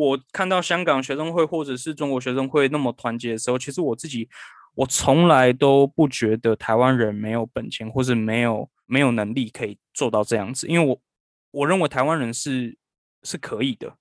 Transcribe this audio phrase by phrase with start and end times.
[0.00, 4.26] 我看到香港学生会或者是中国学生会那么团结的时候，其实我自己
[4.74, 10.98] 我从来都不觉得台湾人没有本钱或者没有没有能力可以做到这样子，因为我
[11.50, 12.78] 我认为台湾人是
[13.24, 13.94] 是可以的。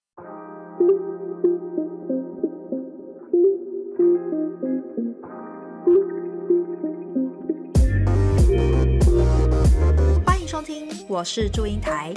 [10.25, 12.13] 欢迎收听，我是祝英台。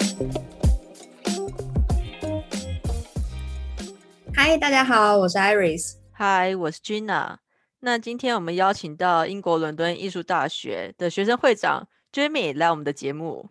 [4.34, 5.96] 嗨，大家好，我是 Iris。
[6.10, 7.36] 嗨，我是 Gina。
[7.80, 13.48] 那今天我们邀请到英国伦敦艺术大学的学生会长 Jimmy 来我们的节目。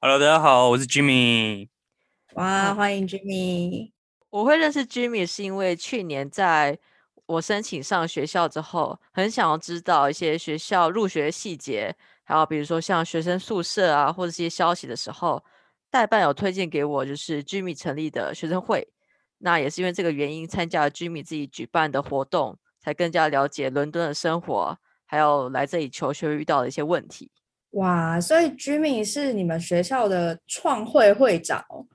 [0.00, 1.68] Hello，大家好，我是 Jimmy。
[2.34, 3.92] 哇，欢迎 Jimmy。
[4.30, 6.78] 我会认识 Jimmy 是因为去年在
[7.26, 11.94] 我申请上学校之后，很想要知道一些学校入学细节，
[12.24, 15.44] 还有比如说像学生宿舍啊，或者这些消息的时候，
[15.90, 18.86] 代办有推荐给我，就是 Jimmy 成立的学生会。
[19.38, 27.30] 那也是因为这个原因，参加了 Jimmy 自己举办的活动，才更加了解伦敦的生活，还有来这里求学遇到的一些问题。
[27.72, 31.86] 哇，所以 Jimmy 是你们学校的创会会长哦。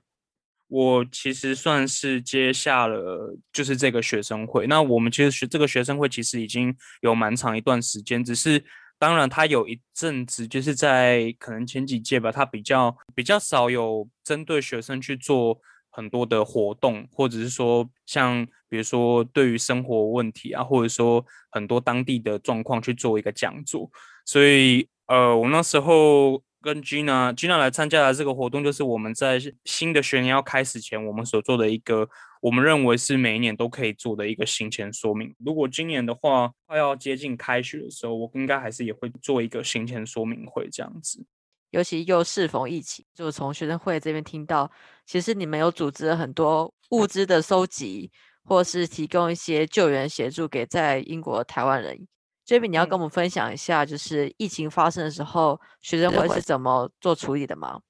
[0.68, 4.66] 我其实算是接下了，就是这个学生会。
[4.66, 8.64] 那我们其实学这个学生会其实已经有蛮长一段时间，只是
[8.98, 15.60] 当然他有一阵子就是在可能前几届吧，他比较比较少有针对学生去做
[15.94, 23.90] 很多的活动，或者是说像比如说对于生活问题啊，或者说很多当地的状况去做一个讲座。
[24.26, 26.42] 所以呃，我那时候。
[26.64, 32.08] 跟 Gina Gina 来参加的这个活动，就是我们在新的学年要开始前，我们所做的一个，
[32.40, 35.34] 我们认为是每一年都可以做的一个行前说明。
[35.44, 41.26] 如果今年的话，快要接近开学的时候，我应该还是也会做一个行前说明会这样子。
[41.74, 44.70] 尤其又适逢疫情，就从学生会这边听到，
[45.04, 48.12] 其实你们有组织了很多物资的收集，
[48.44, 52.06] 或是提供一些救援协助给在英国的台湾人。
[52.46, 57.80] Jamie，你要跟我们分享一下，就是疫情发生的时候，学生会是怎么做处理的吗？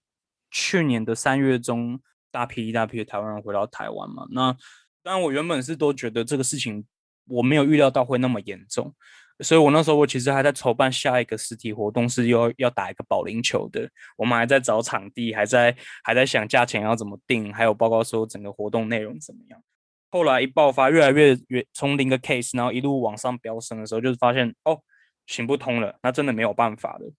[0.50, 4.24] 去年的三月中，大批一大批的台湾人回到台湾嘛。
[4.30, 4.56] 那
[5.02, 6.86] 当然，我原本是都觉得这个事情
[7.26, 8.94] 我没有预料到会那么严重，
[9.40, 13.90] 所以我那时候我其实还在筹办下一个实体活动，是要要打一个保龄球的。
[14.16, 19.60] 我们还在找场地，还在还在想价钱要怎么定，还有包括说整个活动内容怎么样。
[20.10, 24.80] 后来一爆发，越来越越从零个 case，然后一路往上飙升的时候，就是发现哦
[25.26, 27.12] 行不通了，那真的没有办法了。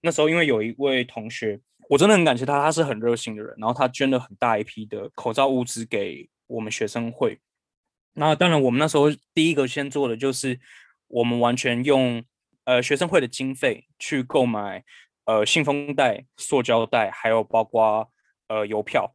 [0.00, 7.38] 那时候因为有一位同学，我真的很感谢他，他是很热心的人，然后他捐了很大一批的口罩物资给我们学生会。
[8.14, 10.58] 那当然，我们那时候第一个先做的就是，
[11.12, 12.24] 我们完全用
[12.64, 14.82] 呃学生会的经费去购买
[15.26, 18.10] 呃信封袋、塑胶袋，还有包括
[18.48, 19.14] 呃邮票。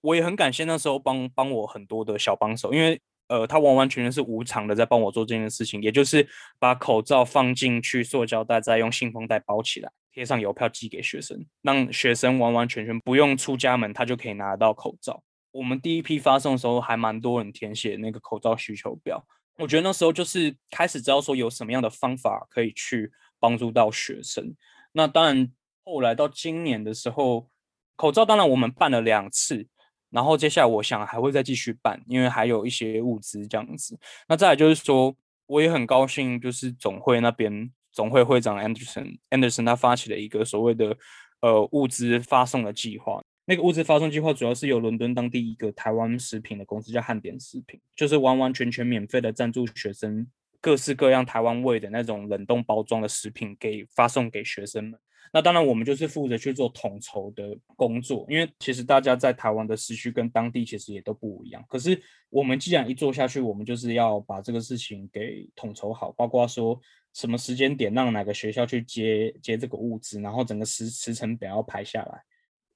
[0.00, 6.26] 我也很感谢那时候帮帮我很多的小帮手，因为呃，他完完全全是无偿的在帮我做这件事情，也就是
[6.58, 15.22] 把口罩放进去塑胶袋，再用信封袋包起来，贴上邮票寄给学生，让学生完完全全不用出家门，他就可以拿得到口罩。
[15.50, 19.22] 我们第一批发送的时候，还蛮多人填写那个口罩需求表，
[19.58, 24.54] 我觉得那时候就是开始知道说有什么样的方法可以去帮助到学生。
[24.92, 25.52] 那当然，
[25.84, 27.48] 后来到今年的时候，
[27.96, 29.66] 口罩当然我们办了两次。
[30.10, 33.98] 然后接下来我想还会再继续办，因为还有一些物资这样子。
[34.26, 35.14] 那再来就是说，
[35.44, 40.96] 我也很高兴，就是总会那边总会会长 Anderson Anderson 他发起了一个所谓的
[41.42, 43.22] 呃物资发送的计划。
[43.48, 50.26] 那个物资发送计划主要是由伦敦当地一个台湾食品的公司叫汉典食品，就是完完全全免费的赞助学生
[50.60, 55.00] 各式各样台湾味的那种冷冻包装的食品给发送给学生们。
[55.32, 61.64] 那当然，我们就是负责去做统筹的工作，因为其实大家在台湾的时区跟当地其实也都不一样。
[61.70, 61.98] 可是
[62.28, 66.78] 我们既然一做下去，我们就是要把这个事情给统筹好，包括说
[67.14, 72.22] 什么时间点让哪个学校去接接这个物资，然后整个时时程表要排下来。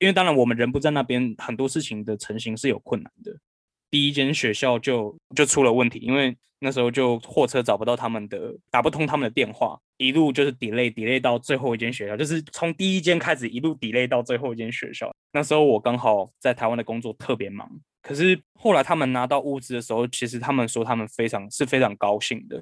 [0.03, 3.39] 因为当然我们人不在那边，很多事情的成型是有困难的。
[3.89, 15.15] 第一间学校就就出了问题，因为那时候就货车找不到他们的，打不通他们的电话，一路就是 delay delay 到最后一间学校，就是从第一间开始一路 delay 到最后一间学校。
[15.33, 17.71] 那时候我刚好在台湾的工作特别忙，
[18.03, 22.57] 可是后来他们拿到物资的时候，其实他们说他们非常是非常高兴的，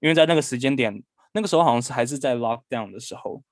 [0.00, 1.02] 因为在那个时间点，
[1.34, 3.42] 那个时候好像是还是在 lockdown 的时候，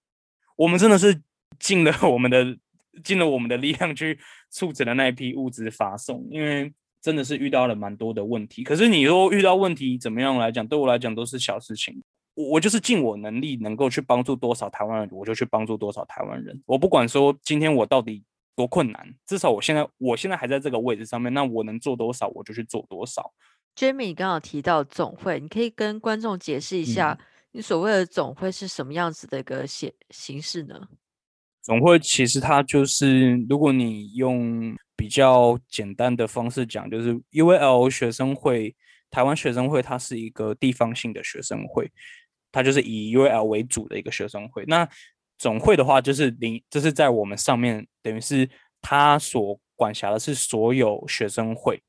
[0.56, 1.20] 我们真的是
[1.58, 2.56] 尽了 我们的
[3.02, 4.18] 尽了我们的力量去
[4.50, 6.72] 促成了那一批物资发送，因为。
[7.02, 12.02] 真的是遇到了蛮多的问题，可是你说遇到问题怎么样来讲，对我来讲都是小事情。
[12.34, 16.60] 我我就是尽我能力能够去帮助多少台湾人，我就去帮助多少台湾人。
[16.66, 18.24] 我不管说今天我到底
[18.56, 23.32] 多困难，至少我现在我现在还在这个位置上面，那我能做多少我就去做多少。
[23.76, 27.16] Jamie 刚好提到总会，你可以跟观众解释一下，
[27.52, 30.88] 你所谓的总会是什么样子的一个形形式呢？
[31.66, 38.72] 总会其实它就是，如果你用比较简单的方式讲，就是 UAL 学生会，
[39.10, 41.90] 台湾学生会，它是一个地方性的学生会，
[42.52, 44.64] 它就是以 UAL 为主的一个学生会。
[44.68, 44.88] 那
[45.38, 48.48] 总会的话，就是领，就是在我们上面，等于是
[48.80, 51.82] 它所管辖的是所有学生会，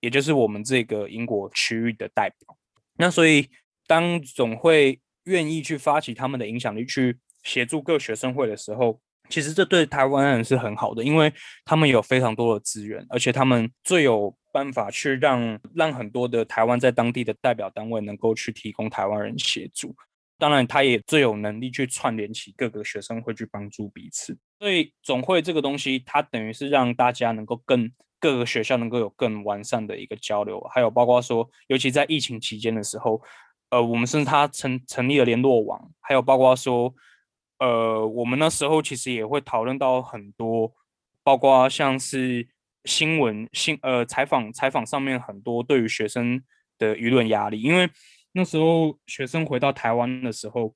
[0.00, 2.54] 也就是我们这个英国区域的代表。
[2.98, 3.48] 那所以，
[3.86, 11.32] 当总会愿意去发起他们的影响力，去协助各学生会的时候，其实这对台湾人是很好的，因为
[11.64, 19.94] 他们有非常多的资源，而且他们最有办法去让让很多的台湾在当地的代表单位能够去提供台湾人协助。
[20.38, 24.36] 当然，他也最有能力去串联起各个学生会去帮助彼此。
[24.58, 27.90] 所以总会这个东西，它等于是让大家能够更
[28.20, 33.22] 各个学校能够有更完善的一个交流，还有包括说，尤其在疫情期间的时候，
[33.70, 36.94] 呃，我们甚至他成成立了联络网，还有包括说，
[37.58, 40.72] 呃，我们那时候其实也会讨论到很多，
[41.22, 42.46] 包括像是
[42.84, 46.42] 新闻新呃采访采访上面很多对于学生
[46.78, 47.88] 的舆论压力，因为
[48.32, 50.74] 那时候学生回到台湾的时候，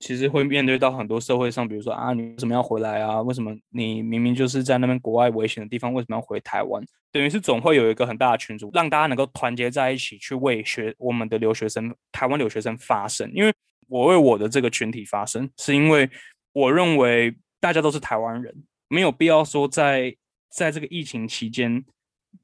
[0.00, 3.20] 其实会面对到很多社会上，比如说啊，你为什么要回来啊？
[3.22, 6.82] 为什么你明明就是在那边国外危险的地方，为什么要回台湾？
[7.12, 13.30] 等于是总会有一个很大的群组，让大家能够团结在一起，去为学我们的留学生、台湾留学生发声。
[13.32, 13.52] 因为
[13.88, 16.08] 我为我的这个群体发声，是因为
[16.52, 18.54] 我认为大家都是台湾人，
[18.88, 20.14] 没有必要说在
[20.50, 21.84] 在这个疫情期间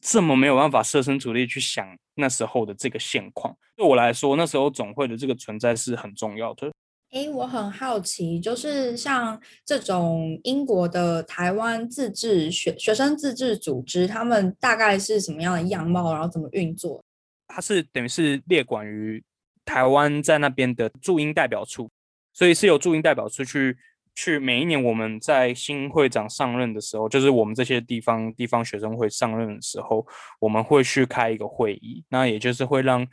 [0.01, 3.57] 这么没有办法设身处地去想那时候的这个现况。
[3.77, 6.71] 对我来说，那时候总会的这个存在是很重要的。
[7.13, 17.03] 诶，我很好奇，就是像这种英国的台湾自治学学生自治组织，他们大概是什么样的样貌，然后怎么运作？
[17.49, 19.21] 它是等于是列管于
[19.71, 21.89] 台湾在那边的驻英代表处，
[22.33, 23.77] 所以是有驻英代表处去
[24.17, 30.05] 去每一年我们在新会长上任的时候，就是我们这些地方地方学生会上任的时候，
[30.41, 33.07] 我们会去开一个会议，那也就是会让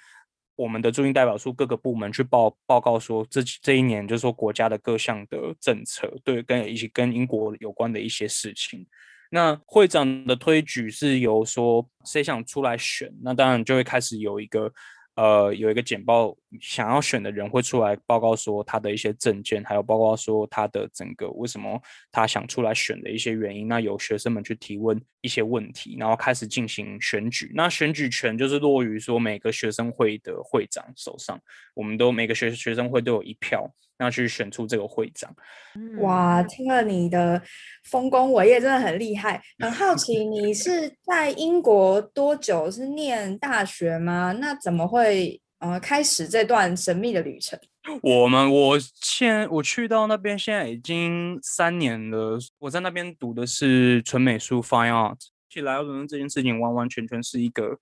[0.56, 8.84] 我们的驻英代表处各个部门去报报告说这这一年就是说国家的各项的政策，对，跟一起跟英国有关的一些事情。
[9.30, 14.72] 那会长的推举是由说谁想出来选，那当然就会开始有一个
[15.18, 21.82] 呃有一个简报，想要选的人会出来报告说他的一些证件，还有报告说他的整个为什么
[22.12, 23.68] 他想出来选的一些原因。
[23.68, 27.52] 那有学生们去提问一些问题，然后开始进行选举。
[27.56, 31.40] 那选举权就是落于说每个学生会的会长手上，
[31.74, 33.68] 我们都每个学学生会都有一票，
[34.00, 35.34] 那去选出这个会长。
[35.76, 37.42] 嗯哇，听了你的
[37.84, 39.42] 丰功伟业，真的很厉害。
[39.60, 42.70] 很好奇， 你是在英国多久？
[42.72, 44.32] 是念大学吗？
[44.40, 47.60] 那怎么会呃开始这段神秘的旅程？
[48.04, 52.38] 我们我现我去到那边，现在已经三年了。
[52.60, 55.20] 我在那边读的是纯美术 （Fine Art）。
[55.50, 57.78] 其实来到伦敦这件事情，完完全全是一个，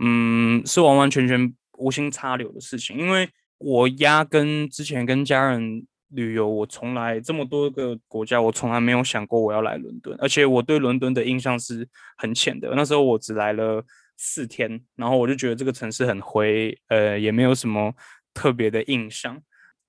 [0.00, 2.96] 嗯，是完完全全无心插柳的事情。
[2.96, 12.72] 因为我压根之前跟家人旅游，我从来这么多个国家，我从来没有想过我要来伦敦，而且我对伦敦的印象是很浅的。
[12.74, 13.84] 那时候我只来了
[14.16, 17.92] 四天，然后我就觉得这个城市很灰，呃，也没有什么
[18.32, 19.40] 特别的印象。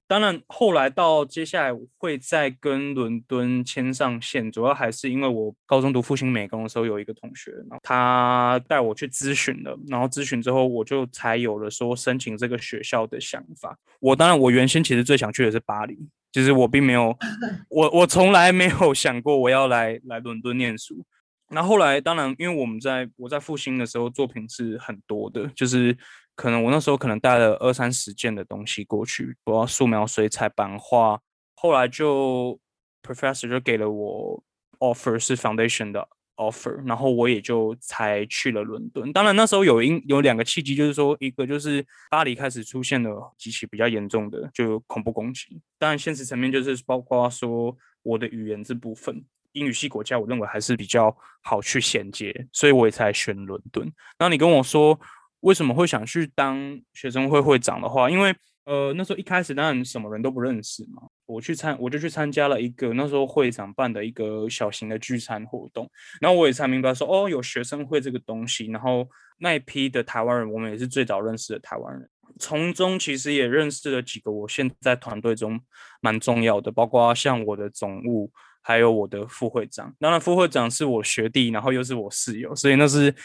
[0.09, 13.77] 当然，后来到接下来会再跟伦敦牵上线，主要还是因为我高中读复兴美工的时候有一个同学，然后他带我去咨询了，然后咨询之后我就才有了说申请这个学校的想法。
[13.99, 15.95] 我当然我原先其实最想去的是巴黎，
[16.31, 17.15] 其实我并没有，
[17.69, 21.05] 我我从来没有想过我要来来伦敦念书。
[21.51, 25.95] 那后来当然，因为我们在我在复兴的时候作品是很多的，就是。
[26.39, 31.19] 可能我那时候可能带了二三十件的东西过去，我要素描、水彩、版画。
[31.53, 32.57] 后来就
[33.03, 34.41] professor 就给了我
[34.79, 39.11] offer 是 foundation 的 offer，然后我也就才去了伦敦。
[39.11, 45.61] 当然那时候有因有两个契机，就是说一个就是巴黎开始出现了几起比较严重的就恐怖攻击。
[45.77, 53.91] 当然现实层面就是包括说我的语言这部分，英语系国家我认为还是比较好去衔接，所以我也才选伦敦。
[54.17, 54.97] 那你跟我说。
[55.41, 58.09] 为什么会想去当学生会会长的话？
[58.09, 65.89] 因为呃那时候一开始当然什么人都不认识嘛，我去参我就去参加了一个那时候会长办的一个小型的聚餐活动，
[66.21, 69.07] 然后我也才明白说哦有学生会这个东西，然后
[69.39, 75.59] 那一批的台湾人我们也是最早认识的台湾人，从中其实也认识了几个我现在团队中
[76.01, 78.31] 蛮重要的，包括像我的总务，
[78.61, 79.95] 还有我的副会长。
[79.99, 83.15] 当然，副会长是我学弟，然后又是我室友，所以那是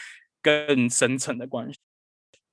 [0.41, 1.77] 更深层的关系。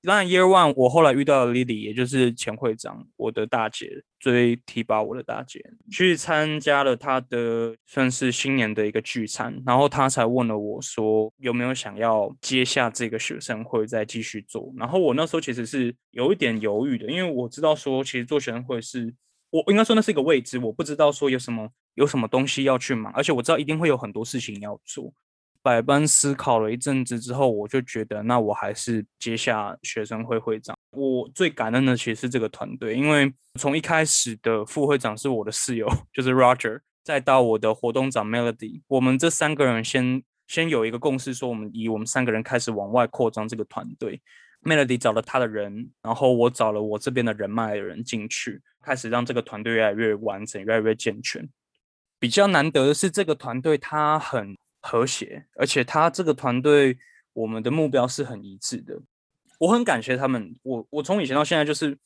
[0.05, 14.73] 当然，Year One 我后来遇到了 Lily，也就是前会长，我的大姐，最提拔我的大姐，去参加了她的算是新年的一个聚餐，然后她才问了我说有没有想要接下这个学生会再继续做。
[14.77, 19.15] 然后我那时候其实是有一点犹豫的，因为我知道说其实做学生会是
[19.51, 25.13] 我应该说那是一个未知，我不知道说有什么有什么东西要去忙，而且我知道一定会有很多事情要做。
[25.63, 30.77] 百般思考了一阵子之后，我就觉得，那我还是接下学生会会长。
[30.91, 44.21] 我最感恩的其实是这个团队，因为从一开始的副会长是我的室友，就是 Roger，再到我的活动长 Melody，我们这三个人先先有一个共识，说我们以我们三个人开始往外扩张这个团队。
[44.65, 51.49] Melody 找了他的人，然后我找了我这边的人脉的人进去，开始让这个团队越来越完整，越来越健全。
[52.19, 54.57] 比较难得的是，这个团队他很。
[54.83, 56.99] 和谐，而且他这个团队，
[57.33, 59.01] 我们的目标是很一致的。
[59.59, 60.55] 我很感谢他们。
[60.63, 61.97] 我我从以前到现在，就是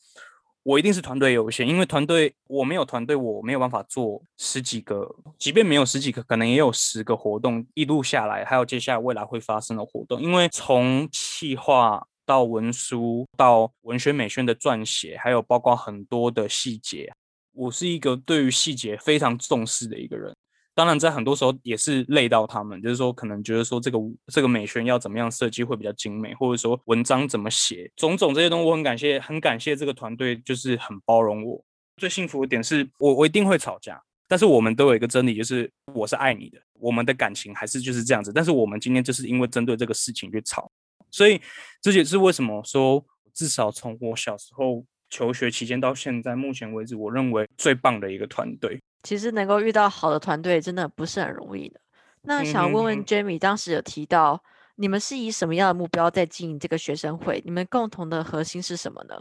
[0.61, 10.21] 我一定是团队优先，因为团队我没有团队，我没有办法做十几个，即便没有十几个，可能也有十个活动一路下来，还有接下来未来会发生的活动。
[10.21, 17.11] 因为从企划到文书到文学美宣的撰写，还有包括很多的细节，
[17.53, 20.35] 我是一个对于细节非常重视的一个人。
[20.77, 31.59] 当然，在很多时候也是累到他们，就是说可能觉得说这个这个美宣要怎么样设计会比较精美，或者说文章怎么写，种种这些东西，我很感谢，很感谢这个团队，就是很包容我。
[31.95, 38.31] 最幸福的点是我我一定会吵架，但是我们都有一个真理，就是我是爱你的，我们的感情还是就是这样子。
[38.31, 40.71] 但是我们今天就是因为针对这个事情去吵，
[41.09, 41.41] 所以
[41.81, 43.03] 这也是为什么说
[43.33, 48.79] 至少从我小时候求学期间到现在目前为止，我认为最棒的一个团队。
[49.07, 51.79] 其实能够遇到好的团队，真的不是很容易的。
[52.23, 54.43] 那想问问 Jamie，当时有提到
[54.75, 57.41] 你们是以什么样的目标在经营这个学生会？
[57.45, 59.15] 你们共同的核心是什么呢？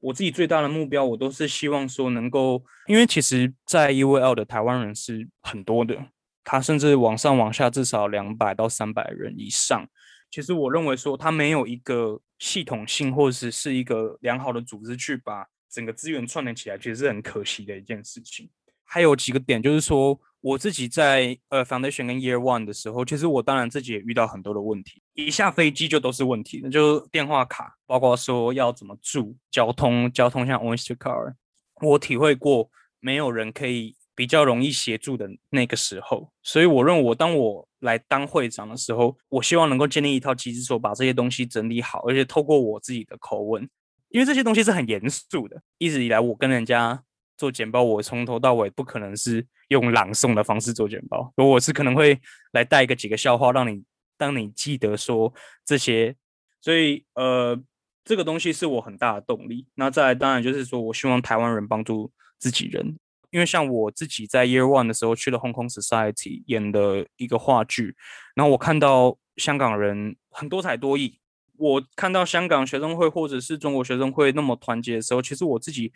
[0.00, 5.96] 我自己最大的目标，我都是希望说能够，因为其实，在 UVL 的台湾人是很多的，
[6.42, 9.86] 他甚至往上往下至少两百到三百人以上。
[10.28, 18.50] 其实我认为说，他没有一个系统性，或者是是一个良好的组织去把整个资源串联起来，其实是很可惜的一件事情。
[18.92, 31.34] 还有几个点，就是说我自己在呃 foundation 跟 year one 的时候，其实我当然自己也遇到很多的问题，一下飞机就都是问题，那就电话卡，包括说要怎么住，交通交通像 Oyster Car，
[31.80, 32.68] 我体会过
[32.98, 43.70] 没有人可以比较容易协助的那个时候，所以我认为我当我来当会长的时候，我希望能够建立一套机制，说把这些东西整理好，而且透过我自己的口吻，
[44.08, 47.04] 因为这些东西是很严肃的，一直以来我跟人家。
[47.40, 52.20] 做简报，我从头到尾不可能是用朗诵的方式做简报，我是可能会
[52.52, 53.82] 来带个几个笑话，让你
[54.18, 55.32] 让你记得说
[55.64, 56.14] 这些。
[56.60, 57.58] 所以，呃，
[58.04, 59.66] 这个东西是我很大的动力。
[59.76, 62.98] 那再，当然就是说我希望台湾人帮助自己人，
[63.30, 67.96] 因为像我自己在 Year One 的时候去了 Hong Kong Society 演的一个话剧，
[68.34, 71.18] 然后我看到香港人很多才多艺，
[71.56, 75.90] 我看到香港学生会或者是中国学生会那么团结的时候，其实我自己。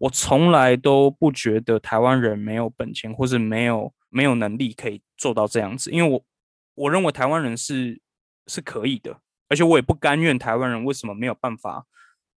[0.00, 6.24] 我从来都不觉得台湾人没有本钱，或是没有没有能力可以做到这样子，因为我
[6.74, 8.00] 我认为台湾人是
[8.46, 11.84] 是可以的，而且我也不甘愿台湾人为什么没有办法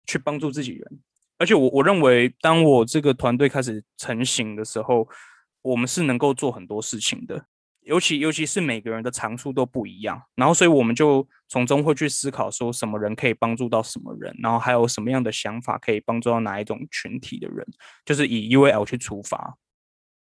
[0.06, 1.00] 去帮助自己人，
[1.38, 5.08] 而且我我认为当我这个团队开始成型的时候，
[5.62, 7.46] 我们是能够做很多事情的。
[7.84, 17.66] 尤其尤其是每个人的长处都不一样，然后所以我们就从中会去思考，说什么人可以帮助到什么人，然后还有什么样的想法可以帮助到哪一种群体的人，
[18.04, 19.58] 就是以 UAL 去出发。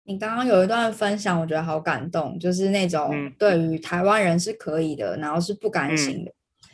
[0.04, 6.32] 你刚刚有一段分享，我觉得好感动，就是那种对于台湾人是可以的，然后是不甘心的。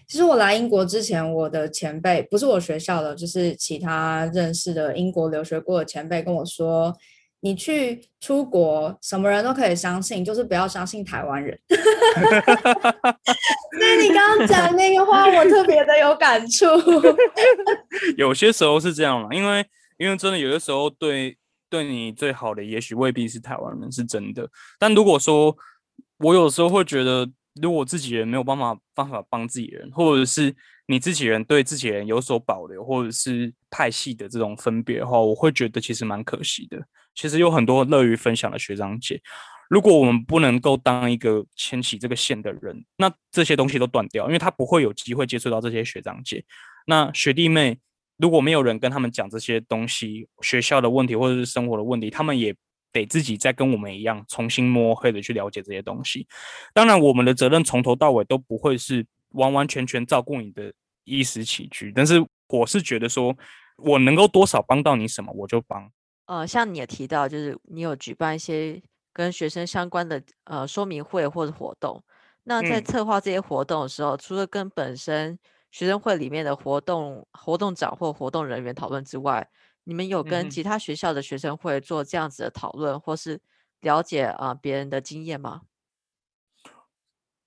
[0.09, 6.93] 其实我来英国之前，我的前辈不是我学校的，就是其他认识的英国留学过的前辈跟我说。
[7.45, 11.55] 你去出国，什么人都可以相信，就是不要相信台湾人。
[13.79, 16.65] 那你刚刚讲那个话，我特别的有感触。
[18.17, 19.63] 有些时候是这样嘛，因为
[19.99, 21.37] 因为真的有些时候，对
[21.69, 24.49] 对你最好的，也许未必是台湾人，是真的。
[24.79, 25.55] 但如果说
[26.21, 27.29] 我有时候会觉得，
[27.61, 36.79] 如果自己人没有办法办法帮自己人，或者是你自己人对自己人有所保留，或者是派系的这种分别的话，我会觉得其实蛮可惜的。
[37.15, 39.21] 其实有很多乐于分享的学长姐，
[39.69, 46.45] 如果我们不能够当一个牵起这个线的人，那这些东西都断掉，因为他不会有机会接触到这些学长姐。
[46.87, 47.79] 那学弟妹
[48.19, 52.55] 如果没有人跟他们讲这些东西，学校的问题或者是生活的问题，他们也
[52.93, 56.27] 得自己再跟我们一样重新摸黑的去了解这些东西。
[56.73, 60.73] 当然，我们的责任从头到尾都不会是完完全全照顾你的
[61.05, 63.37] 衣食起居，但是我是觉得说，
[63.79, 65.91] 我能够多少帮到你什么，我就帮。
[66.27, 72.03] 呃，像你也提到，就是你有举办一些跟学生相关的呃说明会或者活动。
[72.45, 75.39] 那在策划这些活动的时候，除了跟本身
[75.71, 79.49] 学生会里面的活动活动长或活动人员讨论之外，
[79.85, 83.41] 你们有跟其他学校的学生会做这样子的讨论，或是
[83.81, 85.63] 了解啊别人的经验吗？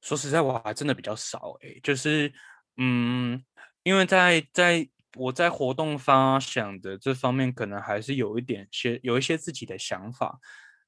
[0.02, 2.32] 说实在，我还真的比较少诶，就是
[2.78, 3.44] 嗯，
[3.84, 10.40] 因为在在我在活动发想的这方面，可能还是有一点些有一些自己的想法。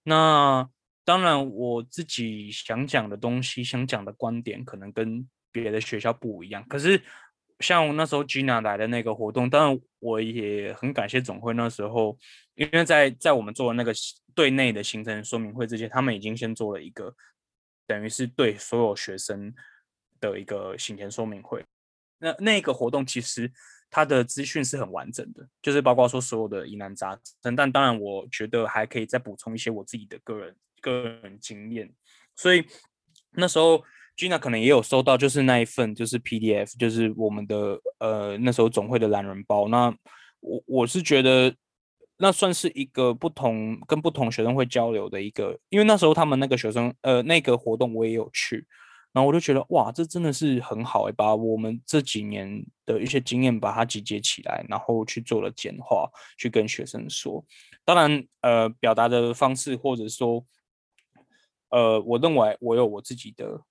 [0.04, 0.70] 那
[1.04, 6.66] 当然，我自己想讲的东西，想讲的观点，可能跟别的学校不一样。
[6.68, 7.02] 可是。
[7.62, 12.18] 像那时候 Gina 来的那个活动，当然我也很感谢总会那时候，
[12.56, 13.92] 因为在在我们做的那个
[14.34, 17.14] 对内的行程说明会之前，他们已经先做了一个，
[17.86, 19.54] 等于是对所有学生
[20.22, 21.62] 的一个行前说明会。
[22.20, 23.52] 那那个活动其实
[23.90, 31.92] 它的资讯是很完整的，就是包括说所有的疑难杂症，但当然我觉得还可以再补充一些我自己的个人个人经验，
[32.36, 32.66] 所以
[33.32, 33.84] 那时候。
[34.20, 39.70] Gina 可能也有收到，就是那一份，就是 PDF，就是我们的呃那时候总会的懒人包。
[39.70, 39.96] 那
[40.42, 41.56] 我我是觉得，
[42.18, 48.68] 那算是一个不同跟不同学生会交流的一个，因为那时候他们那个学生呃那个活动我也有去，
[49.12, 57.44] 然后我就觉得哇，这真的是很好哎，把我们这几年的一些经验把它集结起来，然后去做了简化，去跟学生说。
[57.84, 60.46] 当然呃表达的方式或者说
[61.70, 63.62] 呃我认为我有我自己的。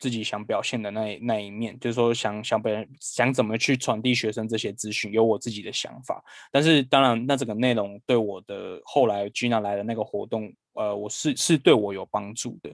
[0.00, 6.22] 自己想表现的那那一面，就是说想想别人想怎么去传递学生这些资讯，有我自己的想法。
[6.52, 12.72] 但是当然，那这个内容对我的后来 Gina 来的那个活动，呃，我是是对我有帮助的。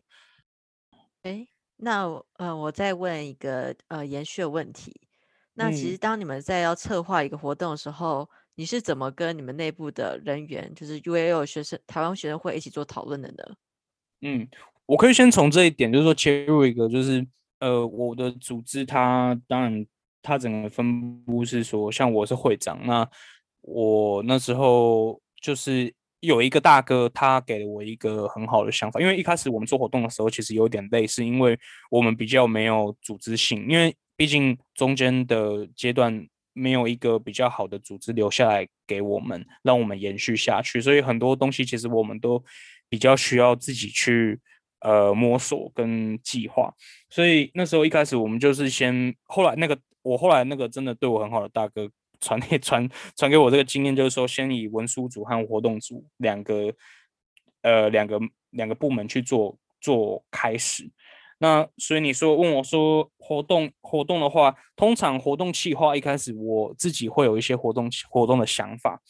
[1.22, 2.06] 哎，那
[2.38, 5.00] 呃，我再问一个呃延续的问题。
[5.54, 13.44] 那其实当你们在要策划一个活动的时候，你是怎么跟你们内部的人员，就是 UAL 学生台湾学生会一起做讨论的呢？
[14.22, 14.48] 嗯。
[14.86, 17.26] 我可以先从这一点，就是说切入一个，就是
[17.58, 19.86] 呃，我的组织它当然
[20.20, 23.08] 它整个分布是说，像我是会长，那
[23.62, 25.90] 我那时候就是
[26.26, 31.58] 有一个大哥，他给了我一个很好的想法，因为一开始我们做活动的时候，其实有点累，是因为
[31.90, 42.42] 我们比较没有组织性，因为毕竟中间的阶段没有一个比较好的组织留下来给我们，让我们延续下去，所以很多东西其实我们都
[42.88, 44.40] 比较需要自己去。
[44.80, 46.70] 呃，摸索跟计划，
[47.08, 51.88] 所以那时候一开始我们就是先，后来那个我后来那个真的对我很好的大哥
[52.20, 56.72] 传给 传传给我这个经验，就是说先以文书组和活动组两个
[57.62, 58.18] 呃两个
[58.50, 60.90] 两个部门去做做开始。
[61.38, 69.00] 那所以你说问我说活动活动的话，通常活动企划一开始我自己会有一些活动活动的想法，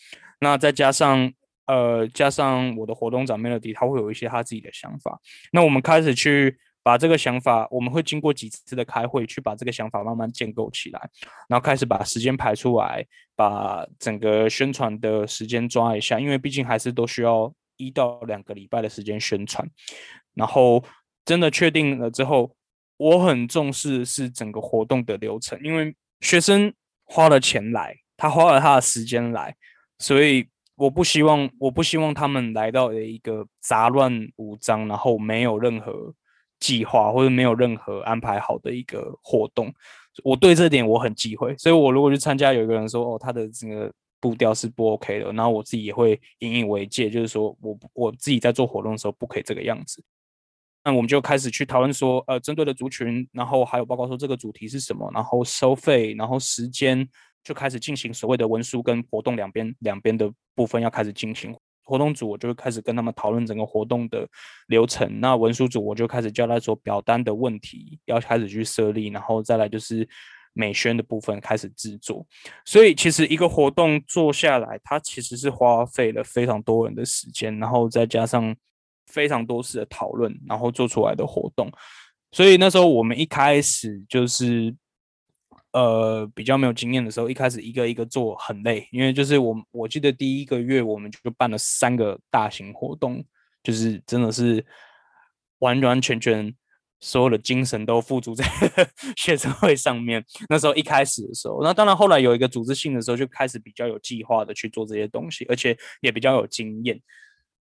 [0.41, 1.33] 那再加上。
[1.67, 5.19] 呃，加上我的活动长 Melody，他会有一些他自己的想法。
[5.51, 11.11] 那我们开始去把这个想法，我们会经过几次的开会，去把这个想法慢慢建构起来，
[11.49, 19.69] 然后开始把时间排出来，把整个宣传的时间抓一下，因为毕竟还是都需要一到两个礼拜的时间宣传。
[20.35, 20.85] 然后
[21.25, 22.55] 真的确定了之后，
[22.99, 26.73] 我很重视是整个活动的流程，因为学生
[27.05, 29.57] 花了钱来，他花了他的时间来，
[29.99, 30.47] 所以。
[30.77, 36.13] 我不希望，我不希望他们来到的一个杂乱无章，然后没有任何
[36.65, 39.73] 计划或者没有任何安排好的一个活动。
[40.23, 50.03] 我对这点我很忌讳，所以我如果去参加，有一个人说哦，他的这个步调是不 OK 的，然后我自己也会引以为戒，就是说我我自己在做活动的时候不可以这个样子。
[50.85, 57.09] 那我们就开始去讨论说，呃，针对的族群，然后还有包括说这个主题是什么，然后收费，然后时间。
[57.45, 61.55] 就开始进行所谓的文书跟活动两边两边的部分要开始进行。
[61.85, 64.27] 活动组我就会开始跟他们讨论整个活动的
[64.69, 65.21] 流程。
[65.21, 70.09] 那文书组我就开始交代说表单的问题要开始去设立，然后再来就是
[70.55, 72.27] 美宣的部分开始制作。
[72.65, 78.57] 所以其实一个活动做下来，它其实是花费了非常多人的时间，然后再加上
[79.07, 81.71] 非常多次的讨论，然后做出来的活动。
[82.33, 84.75] 所以那时候我们一开始就是。
[85.75, 93.25] 呃，比较没有经验的时候，一开始一个一个做很累，因为就是我我记得第一个月我们就办了三个大型活动，
[93.61, 94.65] 就是真的是
[95.59, 96.55] 完完全全
[97.01, 98.45] 所有的精神都付诸在
[99.19, 100.25] 学生会上面。
[100.49, 107.01] 那时候一开始的时候，那当然后来有一个组织性的时候，就开始比较有计划的去做这些东西，而且也比较有经验。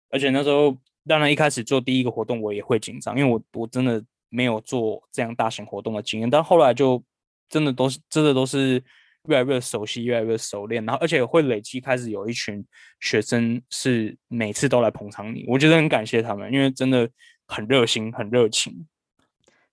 [0.09, 7.03] 而且那时候当然一开始做第一个活动我也会紧张，因为我我真的没有做这样大型活动的经验，但后来就
[7.49, 8.83] 真的都是真的都是
[9.23, 12.65] 越来越熟悉，越来越熟练，然后而且会累积开始有一群
[12.99, 17.09] 学生是每次都来捧场你，我觉得很感谢他们，因为真的
[17.47, 18.87] 很热心，很热情。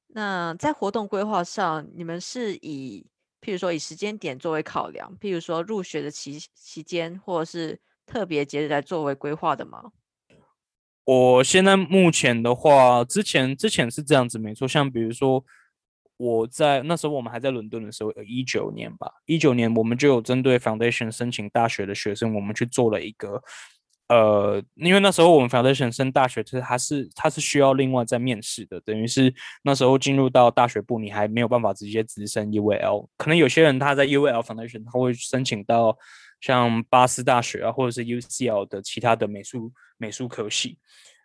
[0.08, 3.06] 那在活动规划上，你们是以
[3.40, 9.90] 譬如说以时间点作为考量，譬如说入学的期期间，或者是特别节日来作为规划的吗？
[11.04, 14.66] 我现在目前的话，之前之前是这样子，没错。
[14.66, 15.44] 像比如说
[16.16, 23.42] 我在那时候我们还在伦敦的时候，一九年吧，一九年我们就有针对 foundation 申请大学的学生，我们去做了一个。
[24.08, 33.08] 呃，因为那时候我们 foundation 升大学，其实它是它是需要另外再面试的，等于是那时候进入到大学部，你还没有办法直接直升 UL。
[33.16, 35.96] 可能有些人他在 UL foundation 他会申请到
[36.42, 40.78] 像巴斯大学啊，或者是 UCL 的其他的美术美术科系。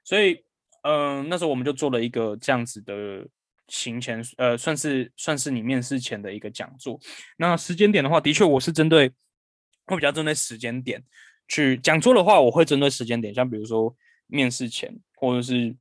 [0.06, 0.42] 所以，
[0.84, 3.28] 嗯，那时候我们就做了一个这样子的
[3.70, 7.00] 行前，呃，算是算是你面试前的一个讲座。
[7.38, 9.10] 那时间点的话，的确我是针对，
[9.86, 11.04] 会比较针对时间点。
[11.48, 13.96] 去讲座的话，我会针对时间点，像比如说
[14.28, 15.76] 面试前，或者是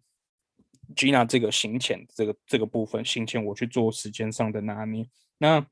[0.96, 5.06] Gina 这个行前这个这个部分，行前我去做时间上的拿捏。
[5.36, 5.66] 那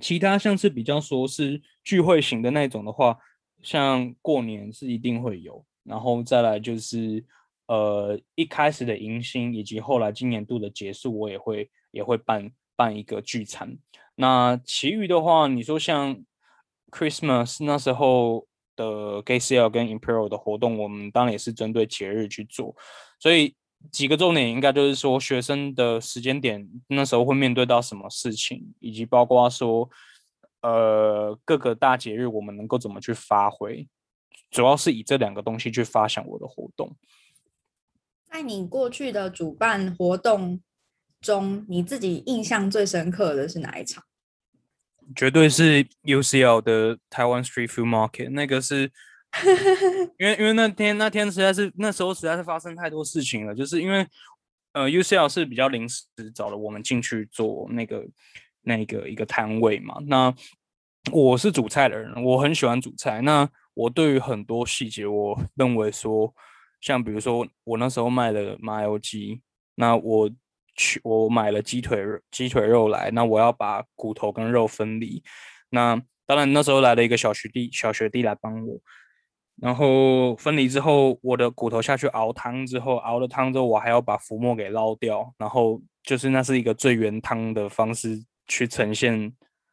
[0.00, 3.18] 其他像是比较说是聚会型的那种的话，
[3.62, 7.24] 像过年是一定会有，然后再来就是
[7.68, 13.78] 呃一开始的迎新，以及后来今年度的结束，我也会也会办办一个聚餐。
[14.16, 16.22] 那其余的话，你说像
[16.90, 18.48] Christmas 那时候。
[18.78, 22.76] 的 GCL 跟 Imperial 的活动，我们当然也是针对节日去做，
[23.18, 23.56] 所以
[23.90, 29.90] 几个重点应该就是说学生的时间点那时候会面对到什么事情，以及包括说
[30.62, 33.84] 呃各个大节日我们能够怎么去发挥，
[34.52, 36.96] 主要是以这两个东西去发想我的活动。
[38.30, 40.60] 在你过去的主办活动
[41.20, 44.04] 中，你自己印象最深刻的是哪一场？
[45.16, 48.92] 绝对是 UCL 的台湾 Street Food Market，那个是，
[50.18, 54.06] 因为因为那天那天实在是那时候实在是发生太多事情了，就是因为
[54.74, 58.06] 呃 UCL 是比较临时找了我们进去做那个
[58.60, 60.34] 那个一个摊位嘛，那
[61.10, 66.34] 我是煮菜的人，我很喜欢煮菜，那我对于很多细节，我认为说，
[66.80, 69.40] 像比如说我那时候卖的麻油鸡，
[69.74, 70.30] 那我。
[70.80, 75.20] 去，我买了鸡腿，鸡腿肉来，那我要把骨头跟肉分离。
[75.70, 78.78] 那当然那时候来了一个小学弟，小学弟来帮我。
[79.60, 85.34] 然后分离之后，我的骨头下去熬汤之后，熬了汤之后，我还要把浮沫给捞掉。
[85.36, 89.32] 然后就是那是一个最原汤的方式去呈现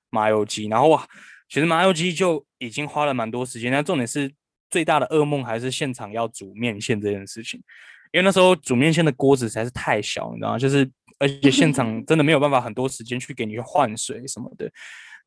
[0.10, 0.66] 麻油鸡。
[0.66, 1.06] 然后哇
[1.48, 3.72] 其实麻油鸡就已经花了蛮多时间。
[3.72, 4.34] 但重点是
[4.76, 7.64] 最大的噩梦还是现场要煮面线这件事情。
[8.12, 10.60] 因为那时候煮面线的锅子实在是太小，你知道吗？
[10.60, 14.70] 就是而且现场 真的没有办法很多时间去给你换水什么的。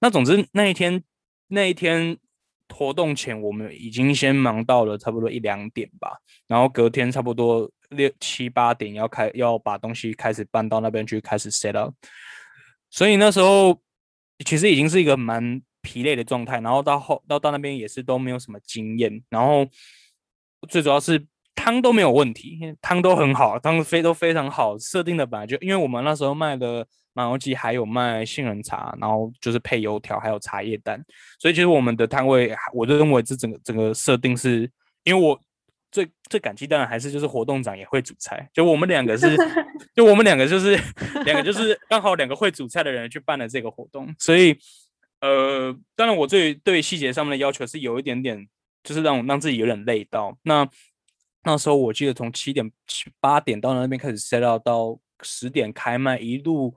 [0.00, 1.02] 那总之那一天
[1.46, 2.18] 那一天
[2.68, 6.18] 活动前，我们已经先忙到了差不多一两点吧。
[6.46, 11.94] 然后隔天差不多六七八点要开要把东西开始搬到那边去开始 set up。
[12.90, 13.80] 所以那时候
[14.44, 16.60] 其实已经是一个蛮疲累的状态。
[16.60, 19.22] 然后到后到到那边也是都没有什么经验。
[19.28, 19.66] 然后
[20.68, 21.26] 最主要是。
[21.60, 24.78] 汤都没有问题，汤都很好，汤非都非常好。
[24.78, 31.04] 设定的本来就，因为我们那时候卖的麻油鸡还有卖杏仁茶，然后就是配油条还有茶叶蛋，
[31.36, 34.70] 所以其实我们的摊位，我就认为这整个整个设定是，
[35.02, 35.38] 因为我
[35.90, 39.36] 最最感激当然还是就是活动长也会煮菜，就我们两个是，
[39.96, 40.78] 就我们两个就是
[41.24, 44.56] 两个就是刚好两个会煮菜的人去办了这个活动，所以
[45.20, 48.48] 呃，当然我对对细节上面的要求是有一点点，
[48.83, 50.68] 就是让让自己有点累到那。
[51.44, 56.74] 那时候我记得从七点七八点到那边开始 set up 到十点开卖，一路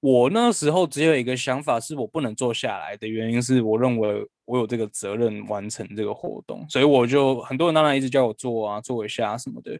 [0.00, 9.78] 我那时候只有一个想法，是我不能坐下来的原因是我认为我有这个责任完成这个活动，所以我就很多人当然一直叫我坐啊坐一下什么的，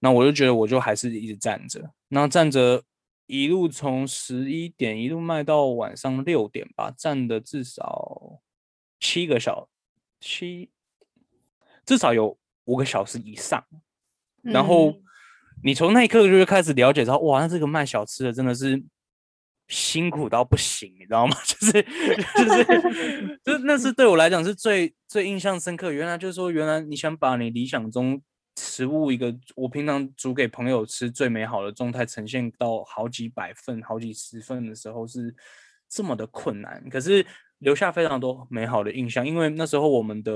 [0.00, 2.82] 那我就觉得我就还是一直站着，那站着
[3.26, 8.40] 一路从十一点一路卖到晚上六点吧，站的至少
[9.00, 9.68] 七个小
[10.20, 10.70] 七，
[11.84, 12.38] 至少有。
[12.66, 13.62] 五个小时以上，
[14.40, 14.94] 然后
[15.62, 18.82] 你从那一刻就会开始了解到，哇，那这个卖小吃的真的是
[19.68, 21.36] 辛苦到不行，你知道吗？
[21.44, 25.92] 就是就是，就那是对我来讲是最最印象深刻。
[25.92, 28.22] 原来就是说，原来你想把你理想中
[28.56, 35.34] 食物一个我平常煮给朋友吃最美好的状态呈现到好几百份、好几十份的时候，是
[35.88, 36.88] 这么的困难。
[36.88, 37.24] 可是
[37.58, 40.32] 留下非常多美好的印象，因为那时候我们的。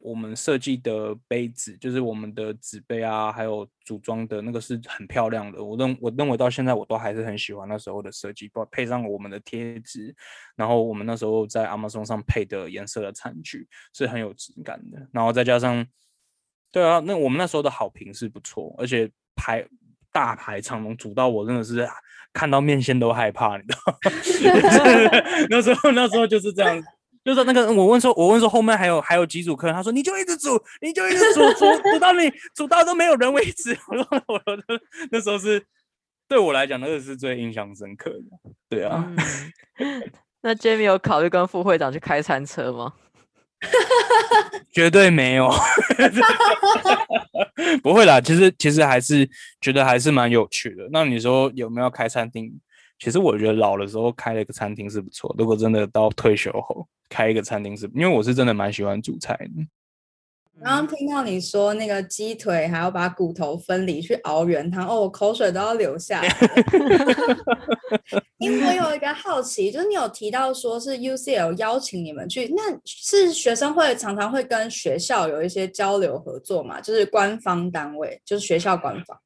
[0.00, 5.60] 我们设计的杯子，就是我们的纸杯啊，还有组装的那个是很漂亮的。
[5.60, 10.14] 我认我认为到现在我都还是很喜欢那时候的设计，包配上我们的贴纸，
[10.54, 15.04] 然后我们那时候在 Amazon 上配的颜色的餐具是很有质感的。
[15.10, 15.84] 然后再加上，
[16.70, 19.66] 对啊，那我们那时候的好评是不错，而且排
[20.12, 21.88] 大排长龙，煮到我真的是
[22.32, 23.98] 看到面线都害怕，你知道？
[25.50, 26.82] 那时候那时候就是这样。
[27.24, 33.76] 就是那个，我问说，我问说后面还有还有几组客人，他说你就一直煮，你就一直煮煮煮到你煮到都没有人为止。
[33.88, 34.56] 我说我说
[35.10, 35.62] 那时候是
[36.26, 38.50] 对我来讲，那个是最印象深刻的。
[38.70, 39.12] 对啊，
[40.40, 42.94] 那 Jamie 有考虑跟副会长去开餐车吗？
[44.72, 45.50] 绝对没有，
[47.82, 48.20] 不会啦。
[48.20, 49.28] 其实其实还是
[49.60, 50.88] 觉得还是蛮有趣的。
[50.92, 52.52] 那你说有没有开餐厅？
[52.98, 55.34] 其实我觉得老的时候开了一个餐厅是不错。
[55.38, 59.50] 如果真的到退休后开一个餐厅，是因为我是真的蛮喜欢煮菜的。
[60.62, 66.28] 刚刚听到你说那个鸡腿还要把骨头分离去熬原汤，哦，我口水都要流下来。
[68.38, 76.80] 因为我有一个好奇，就是你有提到说是 UCL 邀请你们去，那是学生会常常会跟学校有一些交流合作嘛？
[76.80, 79.18] 就是官方单位，就是学校官方。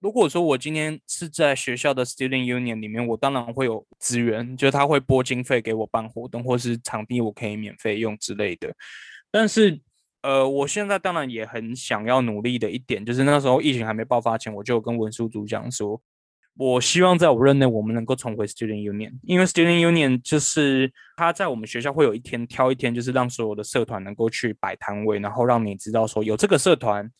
[0.00, 8.74] 如果说我今天是在学校的 Student Union 里面，我当然会有资源，就是他会拨经费给我办活动，或是场地我可以免费用之类的。
[9.30, 9.80] 但是，
[10.22, 16.00] 呃，我现在当然也很想要努力的一点，就是那时候疫情还没爆发前，我就跟文书组讲说，
[16.56, 27.10] 我希望在我任内我们能够重回 Student Union，因为 Student Union 就是他在我们学校会有一天挑一天，就是让所有的社团能够去摆摊位，然后让你知道说有这个社团。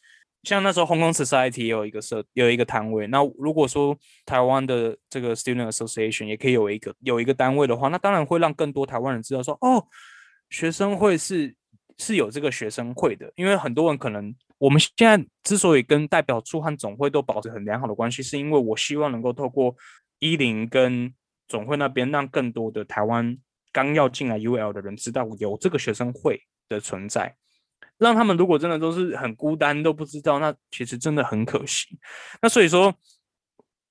[0.45, 9.87] 像那时候 Hong Kong Society 也有一个社有一个摊位，那如果说台湾的这个 Student Association 也可以有一个有一个单位的话，那当然会让更多台湾人知道说，哦，
[10.51, 11.55] 学生会是
[11.99, 13.33] 是有这个学生会的。
[13.37, 19.75] 因为很多人可能我们现在之所以跟代表处和总会都保持很良好的关系，是因为我希望能够透过
[20.19, 21.13] 一零跟
[21.49, 23.37] 总会那边，让更多的台湾
[23.73, 27.37] 刚要进来 UL 的人知道有这个学生会的存在。
[27.99, 31.97] 让他们如果真的都是很孤单都不知道，那其实真的很可惜。
[32.41, 32.93] 那所以说，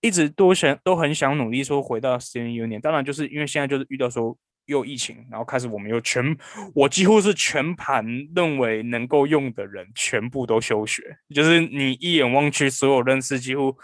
[0.01, 2.81] 一直都想都很想努力说回到 student union。
[2.81, 4.37] 当然就是因为现在就是遇到说
[4.71, 6.35] 又疫情，然后开始我们又全
[6.73, 8.03] 我几乎是全盘
[8.35, 13.77] 认为能够用的人全部都休学，就是你一眼望去，所有认识几乎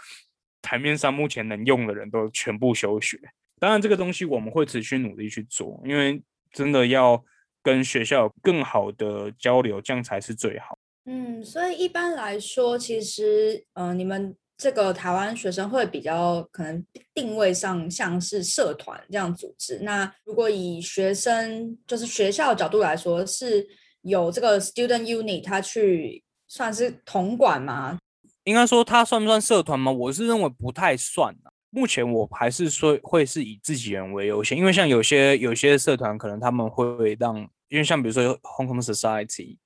[0.60, 3.20] 台面上目前能用的人都全部休学。
[3.60, 6.20] 当然这个东西我们会持续努力去做，因为
[6.52, 7.24] 真的要。
[7.60, 10.78] 跟学校有更好的交流，这样才是最好。
[11.04, 19.78] 嗯，所以一般来说，其实，嗯，你们这个台湾学生会比较可能定位上像是社团这样组织。
[19.82, 23.66] 那如果以学生就是学校角度来说，是
[24.02, 27.98] 有这个 student unit，他去算是统管吗？
[28.44, 29.92] 应该说，他算不算社团吗？
[29.92, 31.32] 我是认为不太算
[31.70, 37.36] 目前我还是说会是以自己人为优先，因为像有些有些社团可能他们会让，
[37.68, 39.58] 因为像比如说 Hong Kong Society，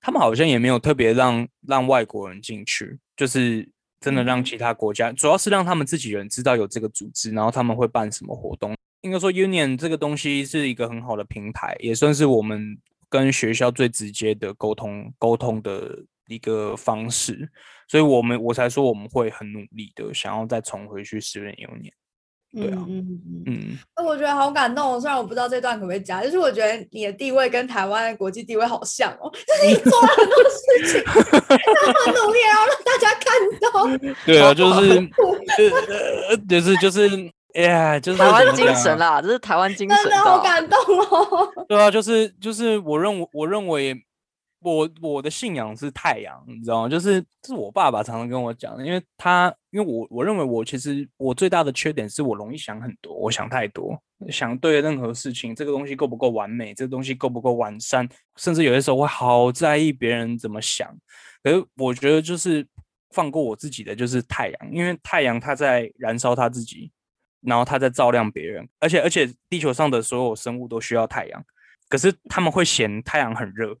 [0.00, 3.70] 他们好像也没有特别让让外国人进去，就是
[4.04, 8.76] 真的让其他国家，主要是让他们自己人知道有这个组织，然后他们会办什么活动。
[9.00, 12.76] 应该说 Union 这个东西是一个很好的平台，也算是我们
[13.08, 17.48] 跟学校最直接的沟通沟通的一个方式。
[17.88, 21.90] 所以我们我才说我们会很努力的想要再重回去十年有年，
[22.56, 25.00] 对啊，嗯嗯嗯，那我觉得好感动。
[25.00, 34.14] 虽然我不知道这段可不可以加，就是我觉得你的地位跟台湾的国际地位好像哦，就是你做了很多事情，很努力，然后让大家看到。
[34.24, 35.08] 对啊，就是
[36.48, 37.08] 就是就是
[37.54, 41.48] 哎呀，就是台湾精神啦，这是台湾精神，真的好感动哦。
[41.68, 43.94] 对啊，就是就是我认为我认为。
[44.72, 46.88] 我我的信仰是太阳，你知道吗？
[46.88, 54.00] 就是是我爸爸常常跟我讲的，因为他因为我我认为我其实我最大的缺点是我容易想很多，我想太多，
[54.30, 60.88] 想对任何事情这个东西够不够完美，这个东西够不够完善，甚至有些时候会好在意别人怎么想。
[61.42, 62.66] 可是我觉得就是
[63.10, 66.90] 放过我自己的就是太阳，因为太阳它在燃烧它自己，
[67.42, 71.44] 然后它在照亮别人，而且而且地球上的所有生物都需要太阳，
[71.90, 73.76] 可是他们会嫌太阳很热。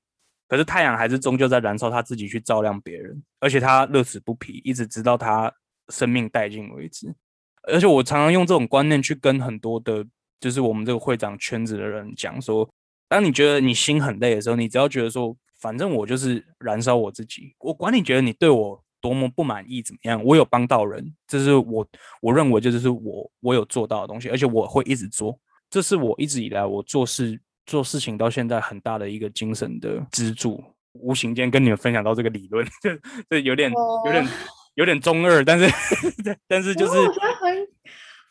[0.46, 5.52] 可是太阳还是终究在燃烧，他自己去照亮别人，而且他乐此不疲，一直直到他
[5.88, 7.14] 生命殆尽为止。
[7.62, 10.04] 而且我常常用这种观念去跟很多的，
[10.38, 12.68] 就是我们这个会长圈子的人讲说：，
[13.08, 21.86] 当你觉得你心很累的时候，你只要觉得说，反正我就是燃烧我自己，我管你觉得你对我多么不满意怎么样，我有帮到人，这是我
[22.20, 25.38] 我认为就是我我有做到的东西，而且我会一直做，
[25.70, 27.40] 这是我一直以来我做事。
[27.66, 32.96] 做事情到现在很大的一个精神的支柱，无形间跟你们分享到这个理论，这
[33.28, 33.70] 这有点
[34.06, 34.28] 有点哦
[34.74, 35.68] 有点中二，但是
[36.48, 37.68] 但是就是哦我觉得很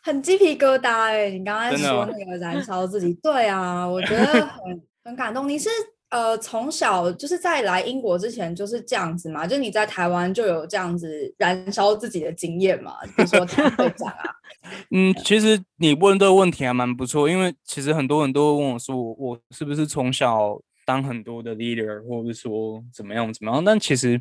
[0.02, 5.48] 很鸡皮疙瘩哎、你刚才说那个燃烧自己，对啊，我觉得很很感动。
[5.48, 5.70] 你是
[6.10, 9.46] 呃从小就是在来英国之前就是这样子嘛？
[9.46, 12.94] 就你在台湾就有这样子燃烧自己的经验嘛？
[13.16, 14.30] 比如说队长啊，
[14.90, 23.64] 嗯，其实你问这个问题还蛮不错，因为其实很多人都会问我说，我我是不是从小当很多的 leader，或者是说怎么样怎么样？
[23.64, 24.20] 但其实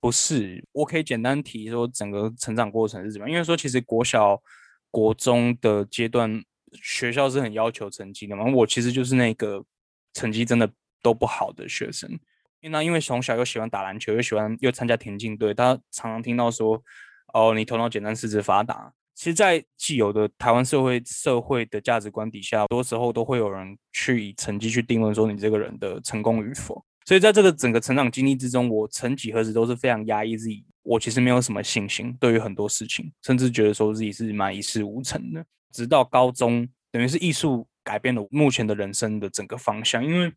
[0.00, 3.32] 不是，我可以简单提说整个成长过程是怎么样。
[3.32, 4.40] 因为说其实国小、
[4.90, 9.64] 国中的阶段，学校是很要求成绩的嘛，我其实就是那个
[10.12, 10.68] 成绩真的
[11.02, 12.10] 都不好的学生。
[12.60, 16.80] 因为那因为从小又喜欢打篮球，又喜欢又参加田径队，他常常听到说，
[17.34, 18.92] 哦，你头脑简单，四肢发达。
[19.14, 26.82] 其实，在既有的台湾社会社会的价值观底下，多时候都会有人去以成绩去定论说你这个人的成功与否。
[27.04, 35.44] 所以，在这个整个成长经历之中，我曾几何时都是非常压抑自己，我其实没有什么信心，对于很多事情，甚至觉得说自己是蛮一事无成的。
[35.72, 40.32] 直到高中，等于是艺术改变了目前的人生的整个方向，因为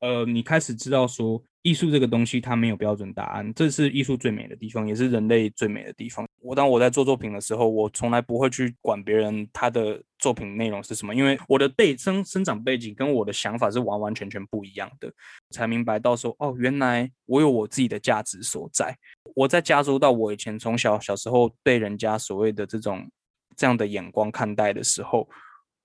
[0.00, 6.26] 呃，你开始知道说艺术这个东西它没有标准答案，这是艺术最美的地方，也是人类最美的地方。
[6.40, 15.12] 我当我在做作品的时候，我从来不会去管别人他的作品内容是什么，因为我的背生生长背景跟我的想法是完完全全不一样的，
[15.50, 18.96] 才明白到说哦，原来我有我自己的价值所在。
[19.34, 23.06] 我在加州到我以前从小小时候被人家所谓的这种
[23.54, 25.28] 这样的眼光看待的时候，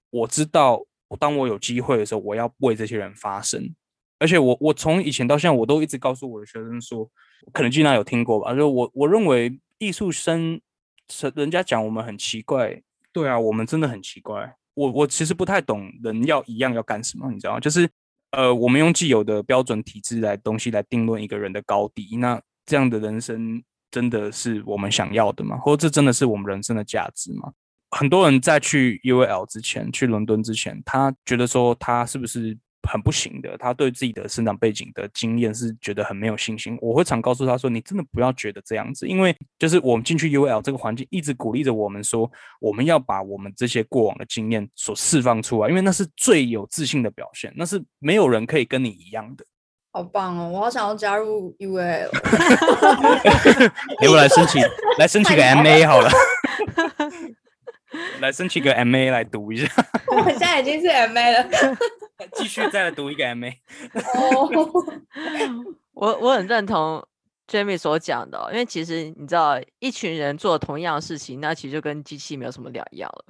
[0.10, 0.82] 我知道
[1.20, 3.76] 当我有机会的时候，我要为这些人发声。
[4.20, 7.10] 而且我我从以前到现在，我都一直告诉我的学生说，
[7.52, 10.60] 可能经常有听过吧，就我我认为艺术生
[11.10, 14.56] 是人家讲我们很奇怪，对啊，我们真的很奇怪。
[14.74, 17.60] 我我其实不太懂人要一样要干什么，你知道吗？
[17.60, 17.90] 就是
[18.32, 25.58] 呃，我们用既有的标准体制来东西来定论一个人的高低，那这样的人生真的是我们想要的吗？
[25.58, 27.54] 或者这真的是我们人生的价值吗？
[27.92, 33.58] 很多人在去 UAL 之前，去伦敦之前，他觉得说他是不是很不行的？
[33.58, 36.78] 他对自己的生长背景的经验是觉得很没有信心。
[36.82, 49.46] 我会常告诉他说：“你真的不要觉得这样子，因为就是我们进去 UAL 这个环境，一直鼓励着我们说，我们要把我们这些过往的经验所释放出来，因为那是最有自信的表现，那是没有人可以跟你一样的。
[49.92, 50.50] 好棒哦！
[50.50, 52.10] 我好想要加入 UL，
[54.02, 54.62] 要不来申请
[55.00, 56.10] 来申请个 MA 好了，
[58.20, 59.68] 来申请个 MA 来读一下，
[60.08, 61.50] 我现在已经是 MA 了。
[62.34, 63.54] 继续再来读一个 MA。
[64.16, 64.50] 哦，
[65.94, 67.06] 我我很认同
[67.48, 73.26] Jamie 所讲的哦、因为其实你知道，一群人做同样的事情，那其实就跟机器没有什么两样了。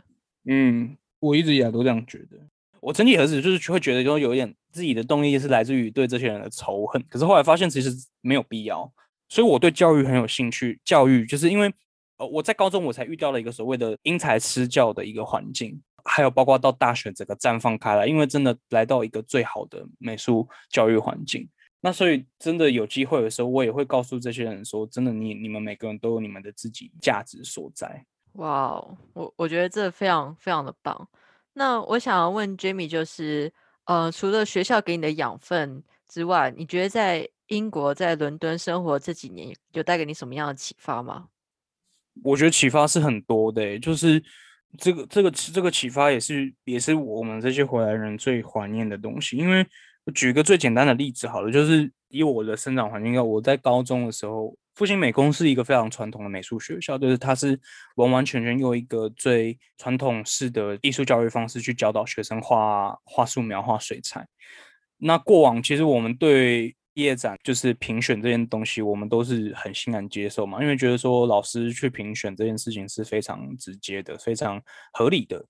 [0.47, 2.37] 嗯，我一直以来都这样觉得。
[2.79, 7.89] 我曾几何时就是会觉得说有一点自己的动力是来自于对这些人的仇恨，可是后来发现其实
[8.21, 8.91] 没有必要，
[9.27, 10.79] 所以我对教育很有兴趣。
[10.85, 11.73] 教育就是因为
[12.17, 21.47] 呃我在高中我才遇到了一个所谓的因材施教的一个环境，还有包括到大学整个绽放开来，因为真的来到一个最好的美术教育环境。
[21.81, 28.03] 那所以真的有机会的时候，我也会告诉这些人说，真的你你们每个人都有你们的自己价值所在。
[28.33, 31.07] 哇哦，我我觉得这非常非常的棒。
[31.53, 33.53] 那我想要问 Jamie，就是
[33.85, 41.27] 呃，除了学校给你的养分之外，你觉得在英国在伦敦生活这几年有带给你什么样的启发吗？
[42.23, 44.23] 我觉得启发是很多的欸，就是
[44.77, 49.37] 这个这个这个启发也是也是我们这些回来人最怀念的东西。
[49.37, 49.65] 因为
[50.13, 57.59] 举一个最简单的例子好了，就是以我的生长环境，我在高中的时候，复兴美工是一个非常传统的美术学校，就是它是
[57.95, 64.27] 完完全全用一个最传统式的艺术教育方式去教导学生画画素描、画水彩。
[64.97, 74.59] 那过往其实我们对毕业展就是评选这件东西，我们都是很欣然接受嘛，因为觉得说老师去评选这件事情是非常直接的、非常
[74.93, 75.45] 合理的。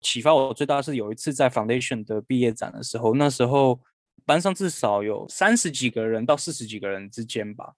[0.00, 3.80] 启发我最大是有一次在 Foundation 的毕业展的时候，那时候
[4.24, 7.72] 班上至少有三十几个人到四十几个人之间吧。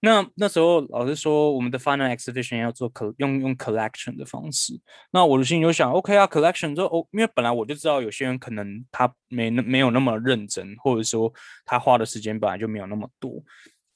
[0.00, 4.78] 那那时候老师说我们的 final exhibition 要做 col 用用 collection 的方式，
[5.10, 11.32] 那我的心里就想，OK 啊，collection 之后，哦，因为本来我就知道有些人可能他没那没有那么认真，或者说
[11.64, 13.42] 他花的时间本来就没有那么多。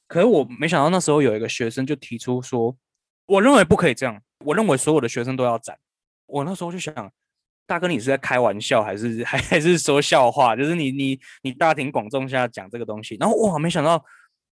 [0.08, 2.74] 可是我没想到那时候有一个学生就提出说，
[3.26, 5.78] 我认为不可以这样，我认为所有的学生都要展。
[6.26, 7.12] 我那时候就想，
[7.66, 10.56] 大哥你是在开玩笑还是还还是说笑话？
[10.56, 14.02] 就是你你你大庭广众下讲这个东西，然后哇，没想到。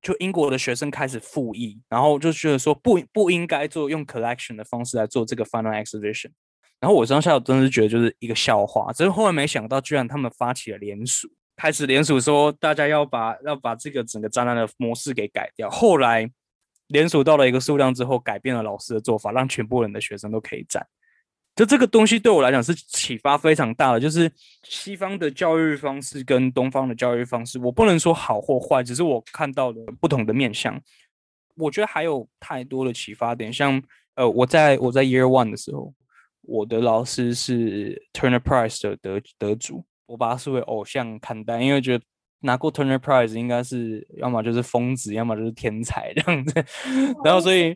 [0.01, 6.29] 就英国的学生开始复议，然后就觉得说不不应该做用 collection 的方式来做这个 final exhibition。
[6.79, 15.69] 然后我当下真的是觉得就是一个笑话，只是后来没想到居然他们发起了联署，开始联署说大家要把要把这个整个展览的模式给改掉。
[15.69, 16.29] 后来
[16.89, 20.85] 联署到了一个数量之后，改变了老师的做法，让全部人的学生都可以展。
[21.57, 24.31] 就这个东西对我来讲是启发非常大的，就是
[24.61, 30.79] 西方的教育方式跟东方的教育方式，我不能说好或坏，只是我看到了不同的面向。
[31.55, 33.81] 我觉得还有太多的启发点，像
[34.13, 35.91] 呃，我在我在 Year One 的时候，
[36.41, 42.05] 我的老师是 Turner Prize 的得得主，我把他视为偶像看待，因为觉得
[42.41, 46.53] 拿过 Turner Prize 应该是要么就是疯子，要么就是天才这样子，
[47.25, 47.75] 然后所以。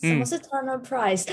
[0.00, 1.26] 什么是 Turner Prize？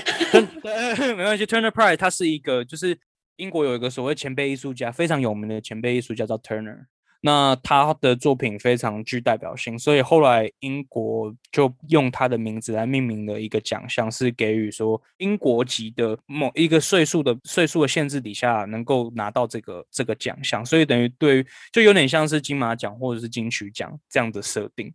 [1.16, 2.98] 没关系，Turner Prize 它是一个，就是
[3.36, 6.86] 英国有一个所谓前辈艺术家，非常有名的前辈艺术家叫 Turner。
[7.26, 21.42] 那他的作品非常具代表性，所以后来英国就用他的名字来命名的一个奖项，是给予说英国籍的某一个岁数的岁数的限制底下能够拿到这个这个奖项，所以等于对，
[21.72, 24.92] 就有点像是金马奖或者是金曲奖这样的设定。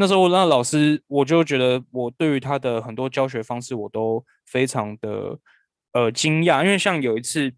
[0.00, 5.38] 那时候，那老师我就觉得，我对于他的很多教学方式，我都非常的
[5.92, 6.64] 呃惊讶。
[6.64, 7.52] 因为像有一次，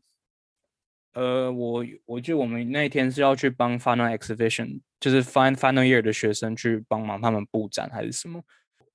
[1.12, 8.42] 呃，我我就我们那天是要去帮 final exhibition，就是 final final year 的学生去帮忙他们布展还是什么，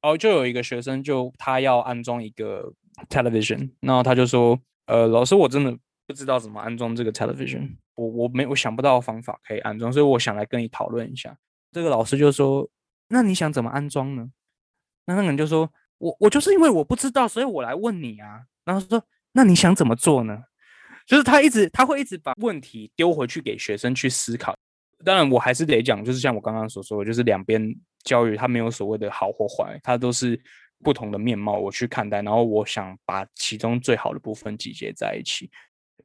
[0.01, 2.73] 然后就有一个学生就他要安装一个
[3.07, 5.73] television，然后他就说，呃，老师我真的
[6.05, 11.37] 不知道怎么安装这个 television，我我没我想不到方法可以安装，所以我想来跟你讨论一下。
[11.71, 12.69] 这个老师就说。
[13.09, 14.29] 那你想怎么安装呢？
[15.05, 19.01] 那那个人就说：“我我就是因为我不知道，所以我来问你啊。”然后说
[19.31, 20.43] ：“那你想怎么做呢？”
[21.07, 24.53] 就是他一直他会一直把问题丢回去给学生去思考。
[25.05, 30.37] 当然，我还是得讲，就是像我刚刚所说的，就是两边教育它没有所谓的好或坏，它都是
[30.83, 32.21] 不同的面貌，我去看待。
[32.21, 35.49] 然后我想把其中最好的部分集结在一起。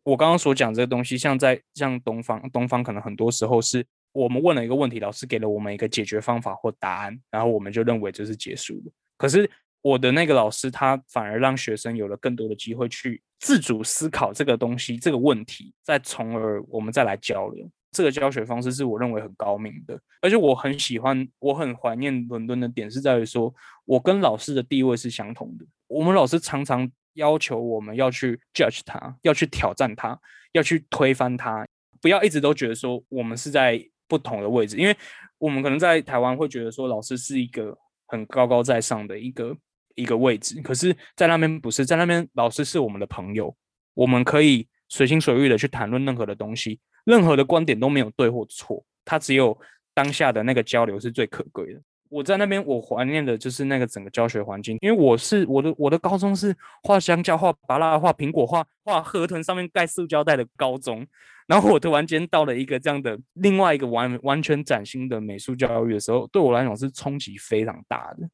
[0.05, 3.85] 我刚刚所讲这个东西，像在像东方，东方可能很多时候是。
[4.13, 8.93] 我们问了一个问题，老师给了我们一个解决方法或答案，然后我们就认为这是结束了。
[9.17, 9.51] 可是
[9.81, 17.69] 我的那个老师，他反而让学生有了更多的机会去自主思考这个东西、这个问题，再从而我们再来交流。
[17.91, 23.55] 这个教学方式是我认为很高明的，而且我很喜欢，我很怀念伦敦的点是在于说，
[23.85, 25.65] 我跟老师的地位是相同的。
[25.89, 30.19] 我们老师常常要求我们要去 judge 他，要去挑战他，
[30.53, 31.67] 要去推翻他，
[32.01, 33.83] 不要一直都觉得说我们是在。
[34.13, 34.95] 不同的位置，因为
[35.39, 37.75] 我们可能在台湾会觉得说老师是一个
[38.09, 39.57] 很高高在上的一个
[39.95, 43.57] 一个位置，可是，在那边不是在那边，老师是我们的朋友，
[43.95, 49.59] 我们可以随心所欲的去谈论任何的东西，任何的观点都没有对或错，他只有
[49.95, 51.81] 当下的那个交流是最可贵的。
[52.11, 61.07] 我在那边，我怀念的就是那个整个教学环境，因为我是我的我的高中是画香蕉、画芭拉、画苹果、画画河豚上面盖塑胶袋的高中。
[61.47, 68.29] 然后我突然间到了一个这样的另外一个完完全崭新的美术教育的时候，对我来讲是冲击非常大的。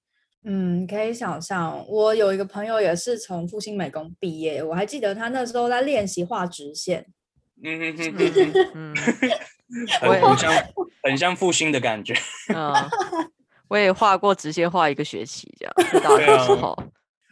[0.45, 7.07] 嗯，可以想象，我有一个朋友也是从复兴美工毕业，我还记得他那时候在练习画直线。
[7.63, 8.95] 嗯嗯嗯嗯，
[10.01, 10.53] 很像
[11.03, 12.15] 很像复兴的感觉。
[12.55, 12.73] 嗯，
[13.67, 16.77] 我也画过直线画一个学期这样，大学时候。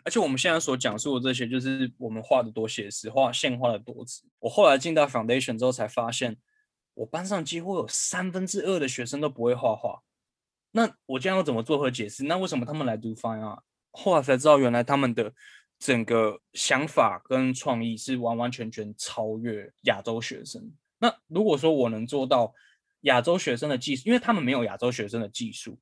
[0.07, 4.23] 而且我们现在所讲述的这些，就是我们画的多写实，画线画的多直。
[4.39, 6.37] 我后来进到 foundation 之后，才发现
[6.95, 10.01] 我班上几乎有三分之二的学生都不会画画。
[10.71, 12.23] 那我这样要怎么做和解释？
[12.23, 15.33] 那为什么他们来读 fine 啊后来才知道，原来他们的
[15.81, 20.73] 整个想法跟创意是完完全全超越亚洲学生。
[21.01, 22.55] 那如果说我能做到
[23.01, 25.77] 亚洲学生的技术，因为他们没有亚洲学生的技术。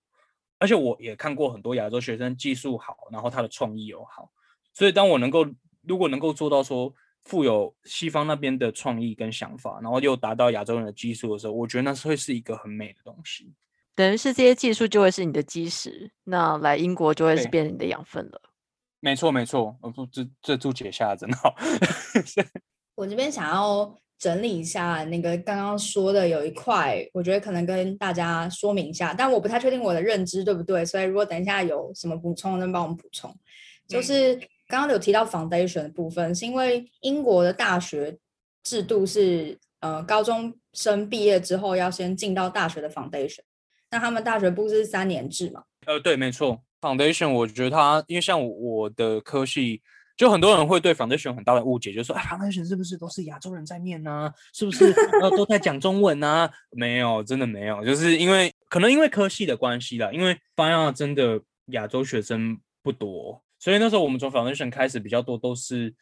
[0.65, 4.31] 而且我也看过很多亚洲学生技术好，然后他的创意又好，
[4.73, 5.47] 所以当我能够
[5.83, 6.91] 如果能够做到说
[7.21, 13.53] 富有西方那边的创意跟想法，然后又达到亚洲人的技术的时候，我觉得那是会是一个很美的东西。
[13.95, 18.41] 等于是这些技术就会是你的基石，那来英国就会是变成你的养分了。
[19.01, 21.55] 没错没错，我不这这注解下的真好。
[22.97, 23.95] 我这边想要。
[24.19, 33.35] 整理一下那个刚刚说的有一块，我觉得可能跟大家说明一下，但我不太确定我的认知对不对，所以如果等一下有什么补充，能帮我们补充。
[33.87, 34.35] 就是
[34.67, 38.17] 刚刚有提到 foundation 的部分，是因为英国的大学
[38.63, 43.41] 制度是，呃，高中生毕业之后要先进到大学的 foundation，
[43.91, 45.65] 那他们大学部是三年制嘛？
[45.87, 49.83] 呃，对，没错，foundation 我觉得它，因为像我的科系。
[50.17, 54.33] 就很多人会对 foundation 很大的误解，就是说啊，foundation 是不是都是亚洲人在念呢？
[54.53, 56.49] 是不是呃都在讲中文呢？
[56.71, 65.93] 没有，真的没有，就是因为可能因为科系的关系啦，因为 f i n 真的亚洲学生不多，所以那时候我们从 foundation 开始比较多都是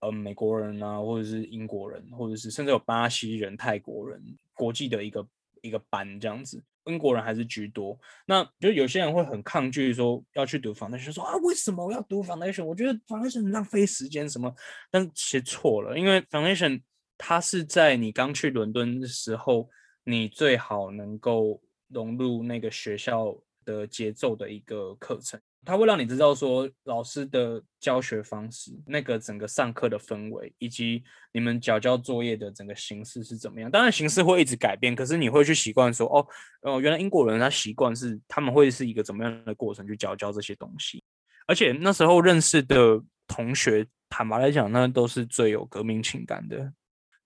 [0.00, 4.22] 呃美国人啊，或者是英国人，或者是甚至有巴西人、泰国人，
[4.54, 5.26] 国际的一个
[5.62, 6.62] 一个班这样子。
[6.86, 12.64] 英国人还是居多，那就有些人会很抗拒说要去读 foundation，说啊为什么我要读 foundation？
[12.64, 14.54] 我觉得 foundation 浪费时间什么，
[14.90, 16.80] 但其实错了，因为 foundation
[17.18, 19.68] 它是在你刚去伦敦的时候，
[20.04, 25.40] 你最好能够融入那个学校的节奏的一个课程。
[25.66, 31.02] 它会让你知道说老师的教学方式，那个整个上课的氛围，以及
[31.32, 33.68] 你们交交作业的整个形式是怎么样。
[33.70, 36.26] 当然形式会一直改变，可是你会去习惯说，哦，
[36.62, 41.02] 哦，原来英国人他习惯是他们会是一个怎么样的过程去教教这些东西。
[41.46, 46.72] 而且那时候认识的同学，坦白来讲，那都是最有革命情感的。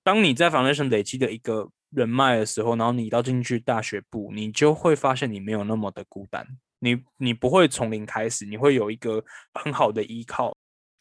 [0.03, 6.47] 当你在 foundation 累积的一个人脉的时候，然后你到进去大学部，你就会发现你没有那么的孤单。
[6.81, 9.22] 你你不会从零开始，你会有一个
[9.55, 10.57] 很好的依靠。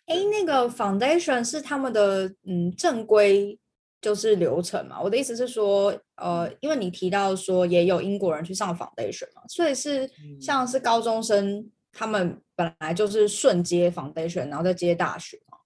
[0.05, 3.57] 哎，那个 foundation 是他们的嗯正规
[4.01, 5.01] 就是流程嘛？
[5.01, 10.09] 我的意思是说，呃，因为你提到说也有英国人去上 foundation 嘛，所以是
[10.39, 15.57] 像是高中生他们本来就是顺接 foundation，然后再接大学嘛？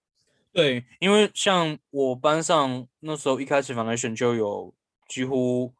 [0.51, 4.73] 对，因为像我班上那时候一开始 foundation 就有
[5.07, 5.73] 几乎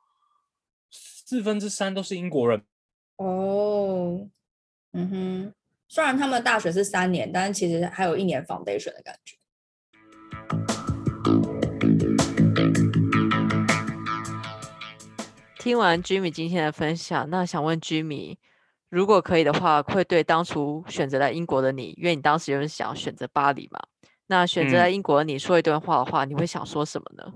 [0.90, 2.64] 四分之三都是英国人。
[3.18, 4.03] 哦，
[4.96, 5.54] 嗯哼，
[5.88, 9.36] 虽然他们大学是三年，但是其实还有一年 foundation 的感觉。
[15.58, 18.38] 听完 Jimmy 今天的分享，那想问 Jimmy，
[18.90, 23.80] 如果可以的话，会对当初选择在英国的你，因为你当时有想选择巴黎嘛？
[24.28, 27.34] 那选择在英国的你说一段话的话，你会想说什么呢？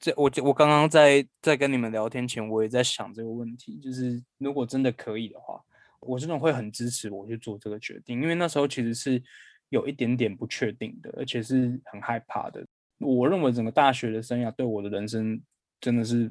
[0.00, 5.60] 这我我刚刚在在跟你们聊天前，我也在想这个问题，就是如果真的可以的话，
[6.02, 9.22] 我真的会很支持我去做这个决定，因为那时候其实是
[9.70, 12.64] 有一点点不确定的，而且是很害怕的。
[12.98, 15.40] 我认为整个大学的生涯对我的人生
[15.80, 16.30] 真的是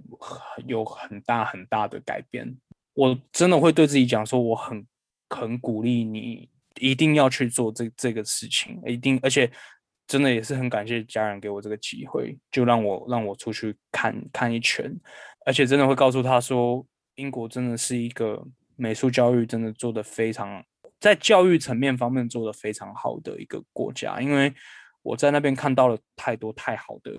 [0.65, 2.55] 有很大很大的改变。
[2.93, 4.85] 我真的会对自己讲说，我很
[5.29, 6.49] 很鼓励你
[6.79, 9.51] 一定要去做这这个事情，一定而且。
[10.07, 14.93] 真的也是很感谢家人给我这个机会，就让我让我出去看看一圈，
[15.45, 18.45] 而且真的会告诉他说，英国真的是一个
[18.81, 20.63] 美术教育真的做的非常，
[20.99, 24.51] 在教育层面方面做的非常好的一个国家，因为
[25.03, 27.11] 我在那边看到了太多太好的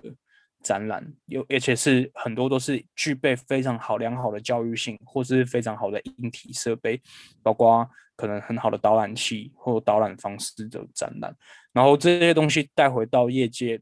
[0.62, 7.00] 展览，有而且是很多都是具备非常好良好的教育性，或是非常好的硬体设备，
[7.42, 7.88] 包括。
[8.14, 11.34] 可能很好的导览器或导览方式的展览，
[11.72, 13.80] 然后这些东西带回到业界，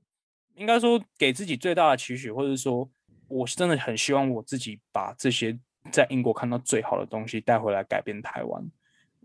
[0.54, 2.88] 应该说给自己最大的期许，或者说，
[3.28, 5.58] 我是真的很希望我自己把这些
[5.90, 8.70] 在英国看到最好的东西带回来，改变台湾，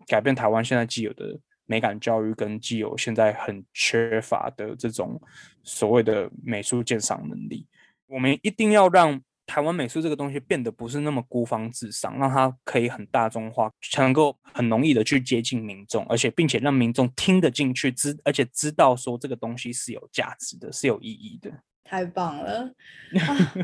[0.07, 5.21] 改变台湾现在既有的美感教育跟既有现在很缺乏的这种
[5.63, 7.67] 所谓的美术鉴赏能力，
[8.07, 9.21] 我们一定要让。
[9.47, 21.51] 台湾美术这个东西变得不是那么孤芳自赏，让它可以很大众化，才能够很容易的去接近民众，而且并且让民众听得进去，知而且知道说这个东西是有价值的，是有意义的。
[21.85, 22.69] 太棒了！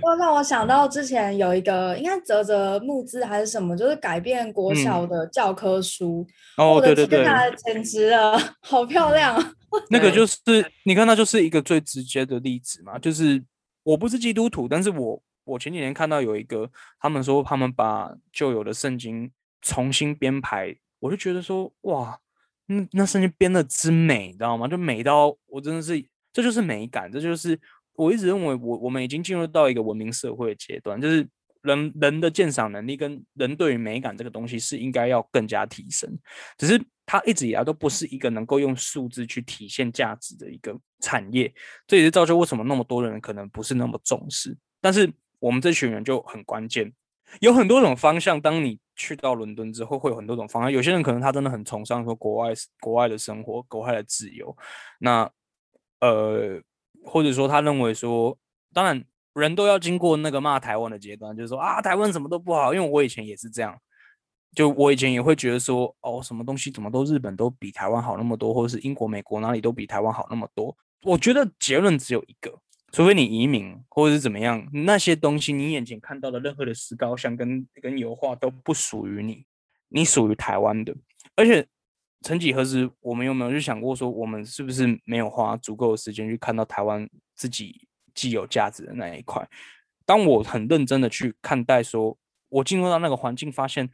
[0.04, 6.26] 哇让我想到之前有一个，应该泽泽募资还是什么，就是改变国小的教科书。
[6.56, 7.26] 哦，对对对，
[7.58, 9.54] 简直了， 好漂亮啊！
[9.90, 10.38] 那个就是
[10.86, 13.44] 你看，那就是一个最直接的例子嘛，就是
[13.84, 15.22] 我不是基督徒，但是我。
[15.44, 16.70] 我前几年看到有一个，
[17.00, 22.18] 他们说他们把旧有的圣经重新编排，我就觉得说哇，
[22.68, 24.68] 那那圣经编的之美，你知道吗？
[24.68, 26.00] 就美到我真的是，
[26.32, 27.60] 这就是美感，这就是
[28.02, 31.28] 我一直认为我我们已经进入到一个文明社会阶段，就是
[31.62, 36.10] 人人的鉴赏能力跟人对于美感这个东西是应该要更加提升，
[36.58, 41.54] 只是它一直以来都不是一个能够用数字去体现价值的一个产业，
[41.88, 45.12] 这也是造就为什么那么多人可能不是那么重视，但是。
[45.41, 46.93] 我们这群人就很关键，
[47.39, 48.39] 有很多种方向。
[48.39, 50.72] 当你去到伦敦之后，会有很多种方向。
[50.72, 54.56] 有些人可能他真的很崇尚说国外国外的生活，国外的自由。
[54.99, 55.28] 那
[55.99, 56.62] 呃，
[57.04, 58.38] 或者说他认为说，
[58.74, 62.74] 当然人都要经过那个骂台湾的阶段，就是说啊，台湾什么都不好。
[62.74, 63.78] 因为我以前也是这样，
[64.56, 70.76] 就我以前也会觉得说，哦，什么东西怎么都日本都比台湾好那么多，或者是英国、美国哪里都比台湾好那么多。
[71.04, 72.60] 我觉得结论只有一个。
[72.94, 79.46] 除非你移民或者是怎么样，那些东西你眼前看到的任何的石膏像跟跟油画都不属于你，
[79.88, 80.94] 你属于台湾的。
[81.38, 81.66] 而且，
[82.22, 89.48] 曾几何时，我们有没有去想过说，我们是不是没有花足够的时间去看到台湾自己既有价值的那一块？
[90.06, 92.18] 当我很认真的去看待，说
[92.50, 93.90] 我进入到那个环境，发现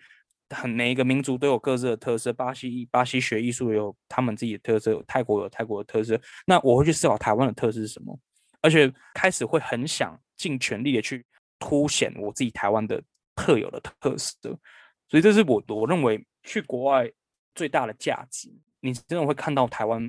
[0.50, 8.18] 很每一个民族都有各自的特色，巴西巴西学艺术有他们自己的特色，泰国有泰国的特色，那我会去思考台湾的特色是什么？
[8.62, 11.24] 而且开始会很想尽全力的去
[11.60, 13.02] 凸显我自己台湾的
[13.36, 14.36] 特有的特色。
[15.08, 17.10] 所以这是我我认为去国外
[17.58, 20.08] 最大的价值，你真的会看到台湾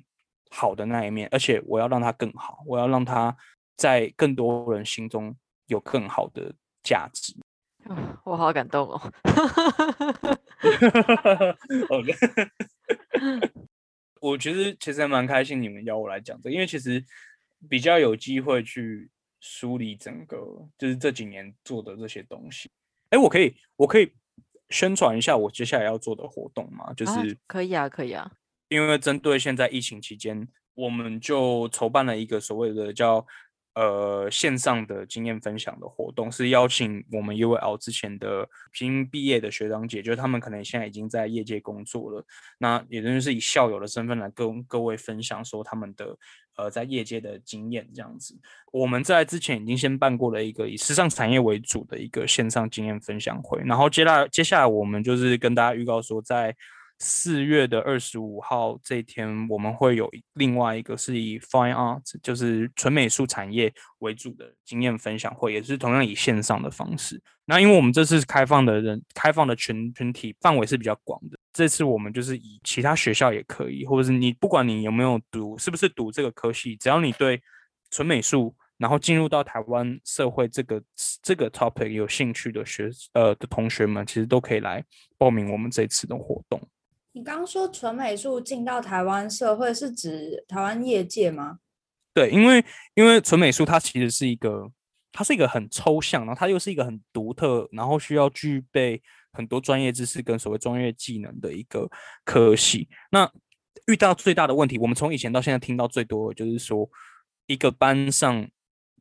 [0.51, 3.35] 好的那一面，而且我要让它更好，我要让它
[3.75, 5.35] 在更多人心中
[5.67, 7.35] 有更好的价值。
[8.23, 9.01] 我好感动哦！
[14.21, 17.03] 我觉得其实还蛮开心，你们邀我来讲这，因为其实
[17.67, 20.37] 比较有机会去梳理整个
[20.77, 22.71] 就是这几年做的这些东西。
[23.09, 24.13] 哎，我可以，我可以
[24.71, 26.93] 宣传一下我接下来要做的活动吗？
[26.95, 28.31] 就是可以啊，可以啊。
[28.69, 33.27] 因为针对现在疫情期间，我们就筹办了一个所谓的叫。
[33.79, 42.27] 呃，线上的经验分享的活动是邀请我们 UL 之前的新毕业的学长姐，就是他们可能现在已经在业界工作了，
[42.59, 46.19] 那也就是以校友的身份来跟各位分享说他们的
[46.57, 48.37] 呃在业界的经验这样子。
[48.73, 56.57] 我们在之前已经先办过了一个以时尚产业为主的一个线上经验分享会，然后接下来接下来我们就是跟大家预告说在。
[56.99, 67.23] 四月的二十五号这天，我们会有另外一个是以 Fine Art，就是纯美术产业为主的经验分享会，也是同样以线上的方式。
[67.45, 71.39] 那因为我们这次开放的人，开放的群群体范围是比较广的。
[71.53, 77.41] 这次我们就是以其他学校也可以，或者是你不管你有没有读，是不是读这个科系，只要你对
[77.91, 80.83] 纯美术，然后进入到台湾社会这个
[81.23, 84.85] 这个 topic 有兴趣的学呃的同学们，其实都可以来
[85.17, 86.61] 报名我们这次的活动。
[87.13, 91.59] 你刚刚说纯美术进到台湾社会是指台湾业界吗？
[92.15, 94.71] 对，因为因为纯美术它其实是一个，
[95.13, 99.03] 它是一个很抽象，然后它又是一个很独特，然后需要具备
[99.33, 101.89] 很多专业知识跟所谓专业技能的一个
[102.25, 102.89] 科系。
[103.11, 103.31] 那
[103.87, 106.89] 遇到最大的问题，我们从以前到现在听到最多的就是说，
[107.47, 108.49] 一个班上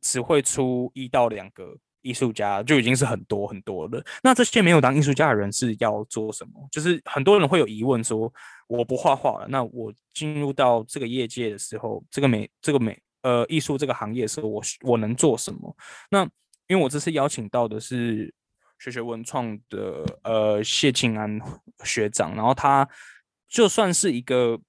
[0.00, 1.78] 只会出一到两个。
[2.02, 4.04] 艺术家就已经是很多很多了。
[4.22, 6.68] 那这些没有当艺术家的人是要做什么？
[6.70, 8.32] 就是很多人会有疑问说：
[8.66, 15.76] 我不画画了，那我进入到这个业界的时候，这个美这个美呃艺术这个行业的时候，我我能做什么？
[16.10, 16.22] 那
[16.68, 18.32] 因为我这次邀请到的是
[18.78, 21.40] 学学文创的呃谢庆安
[21.84, 22.88] 学长，然后他
[23.48, 24.60] 就算是一个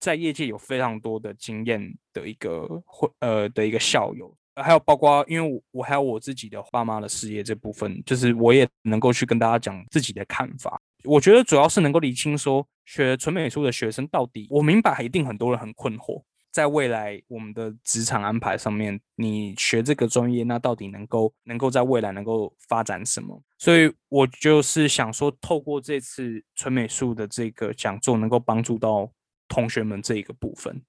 [0.00, 4.34] 在业界有非常多的经验的一个会呃的一个校友。
[4.62, 10.80] 还有包括，因为我我还有我自己的爸妈的事业这部分，就是我也能够去跟大家讲自己的看法。
[11.04, 23.40] 我觉得主要是能够理清说，学纯美术的学生到底，我明白一定很多人很困惑，在未来我们的职场安排上面，你学这个专业，那到底能够能够在未来能够发展什么？
[23.58, 29.08] 所以我就是想说，透过这次纯美术的这个讲座，能够帮助到
[29.46, 30.82] 同学们这一个部分。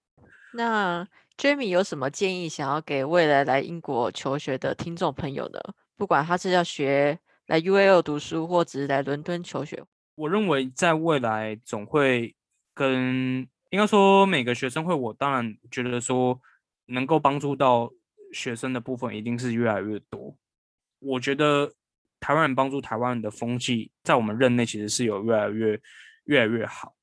[0.53, 1.07] 那。
[1.39, 5.59] Jamie 有什么建议想要给未来来英国求学的听众朋友呢？
[5.95, 7.17] 不管他是要学
[7.47, 9.81] 来 UAL 读书，或者是来伦敦求学，
[10.15, 12.35] 我认为在未来总会
[12.73, 16.37] 跟应该说每个学生会，我当然觉得说
[16.87, 17.89] 能够帮助到
[18.33, 20.35] 学生的部分一定是越来越多。
[20.99, 21.71] 我觉得
[22.19, 25.79] 台湾人帮助台湾人的风气，在我们任内其实是有越来越
[26.25, 26.93] 越来越好，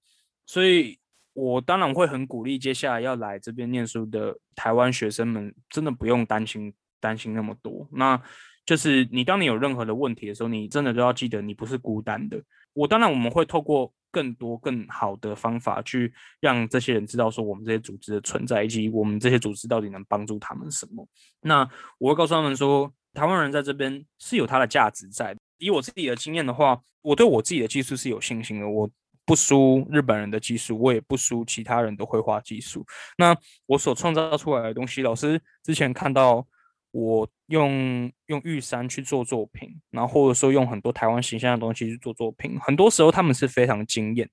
[0.44, 0.98] 所以。
[1.36, 7.86] 我当然会很鼓励接下来要来这边念书的台湾学生们，真的不用担心担心那么多。
[7.92, 8.18] 那
[8.64, 12.42] 就是你当你有任何的问题的时候，你真的都要记得你不是孤单的。
[12.72, 16.10] 我当然我们会透过更多更好的方法去
[16.40, 21.06] 让这些人知道说我们这些组织的存在，以及我们这些组织到底能帮助他们什么。
[21.42, 21.68] 那
[21.98, 25.36] 我会告诉他们说，台湾人在这边是有它的价值在。
[25.58, 28.66] 以我自己的经验的话，我对我自己的技术是有信心的。
[28.66, 28.90] 我。
[29.26, 32.86] 不输日本人的技术，我也不输其他人的绘画技术。
[33.18, 36.46] 那我所创造出来的东西，老师之前看到
[36.92, 44.30] 我用用玉山去做作品，然后或者说用很多台湾形象的东西去做作品，很多时候他们是非常惊艳。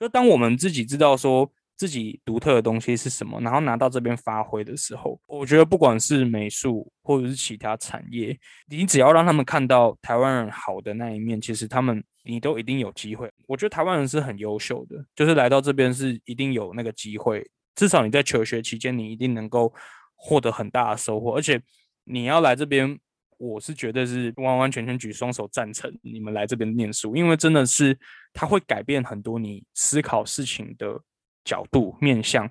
[0.00, 1.52] 就当我们自己知道说。
[1.76, 3.40] 自己独特的东西是什么？
[3.40, 13.28] 然后拿到这边发挥的时候，我觉得不管是美术或者是其他产业，你只要让他们看到台湾人好的那一面，其实他们你都一定有机会。
[13.46, 17.44] 我觉得台湾人是很优秀的，就是来到这边是一定有那个机会。
[17.74, 19.74] 至少你在求学期间，你一定能够
[20.14, 21.34] 获得很大的收获。
[21.34, 21.60] 而且
[22.04, 22.96] 你要来这边，
[23.36, 27.98] 我是觉得是完完全全举双手赞成你们来这边念书，因为真的是
[28.32, 31.00] 它会改变很多你思考事情的。
[31.44, 32.48] 角度面向，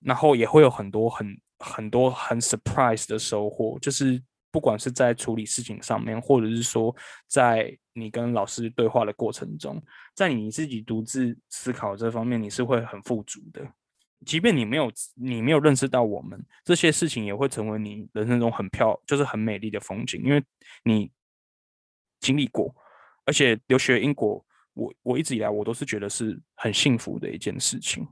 [0.00, 6.94] 然后也会有很多很很多很 surprise 的收获，就是不管是在处理事情上面，或者是说
[7.26, 9.82] 在你跟老师对话的过程中，
[10.14, 13.66] 在你自己独自思考这方面，你是会很富足的。
[14.24, 20.42] 即便你没有你没有认识到我们这些事情，也会成为你人生中很漂就是很美丽的风景，因为
[20.84, 21.10] 你
[22.20, 22.74] 经历过，
[23.26, 28.08] 而且留学英国，我我一直以来我都是觉得是很幸福的一件事情。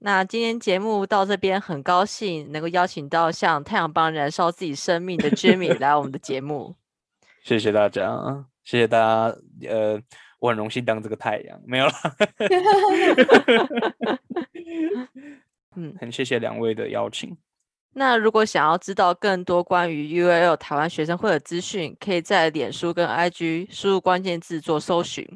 [0.00, 6.74] 那今天节目到这边，很高兴能够邀请到像太阳帮燃烧自己生命的 Jimmy 来我们的节目。
[7.42, 9.36] 谢谢大家，谢谢大家。
[9.68, 10.00] 呃，
[10.40, 11.92] 我很荣幸当这个太阳，没有了。
[15.76, 17.36] 嗯，很谢谢两位的邀请。
[17.92, 25.26] 那如果想要知道更多关于 UAL 台湾学生会的资讯，可以在脸书跟 IG 输入关键字做搜寻。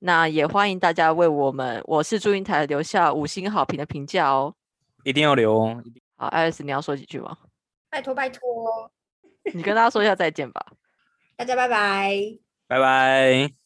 [0.00, 4.54] 那也欢迎大家为我们我是祝英台留下五星好评的评价哦，
[5.04, 5.82] 一定要留哦。
[6.16, 7.36] 好，艾丽丝，你要说几句吗？
[7.90, 8.90] 拜托拜托，
[9.54, 10.64] 你跟大家说一下再见吧。
[11.36, 12.14] 大家拜拜，
[12.66, 13.59] 拜拜。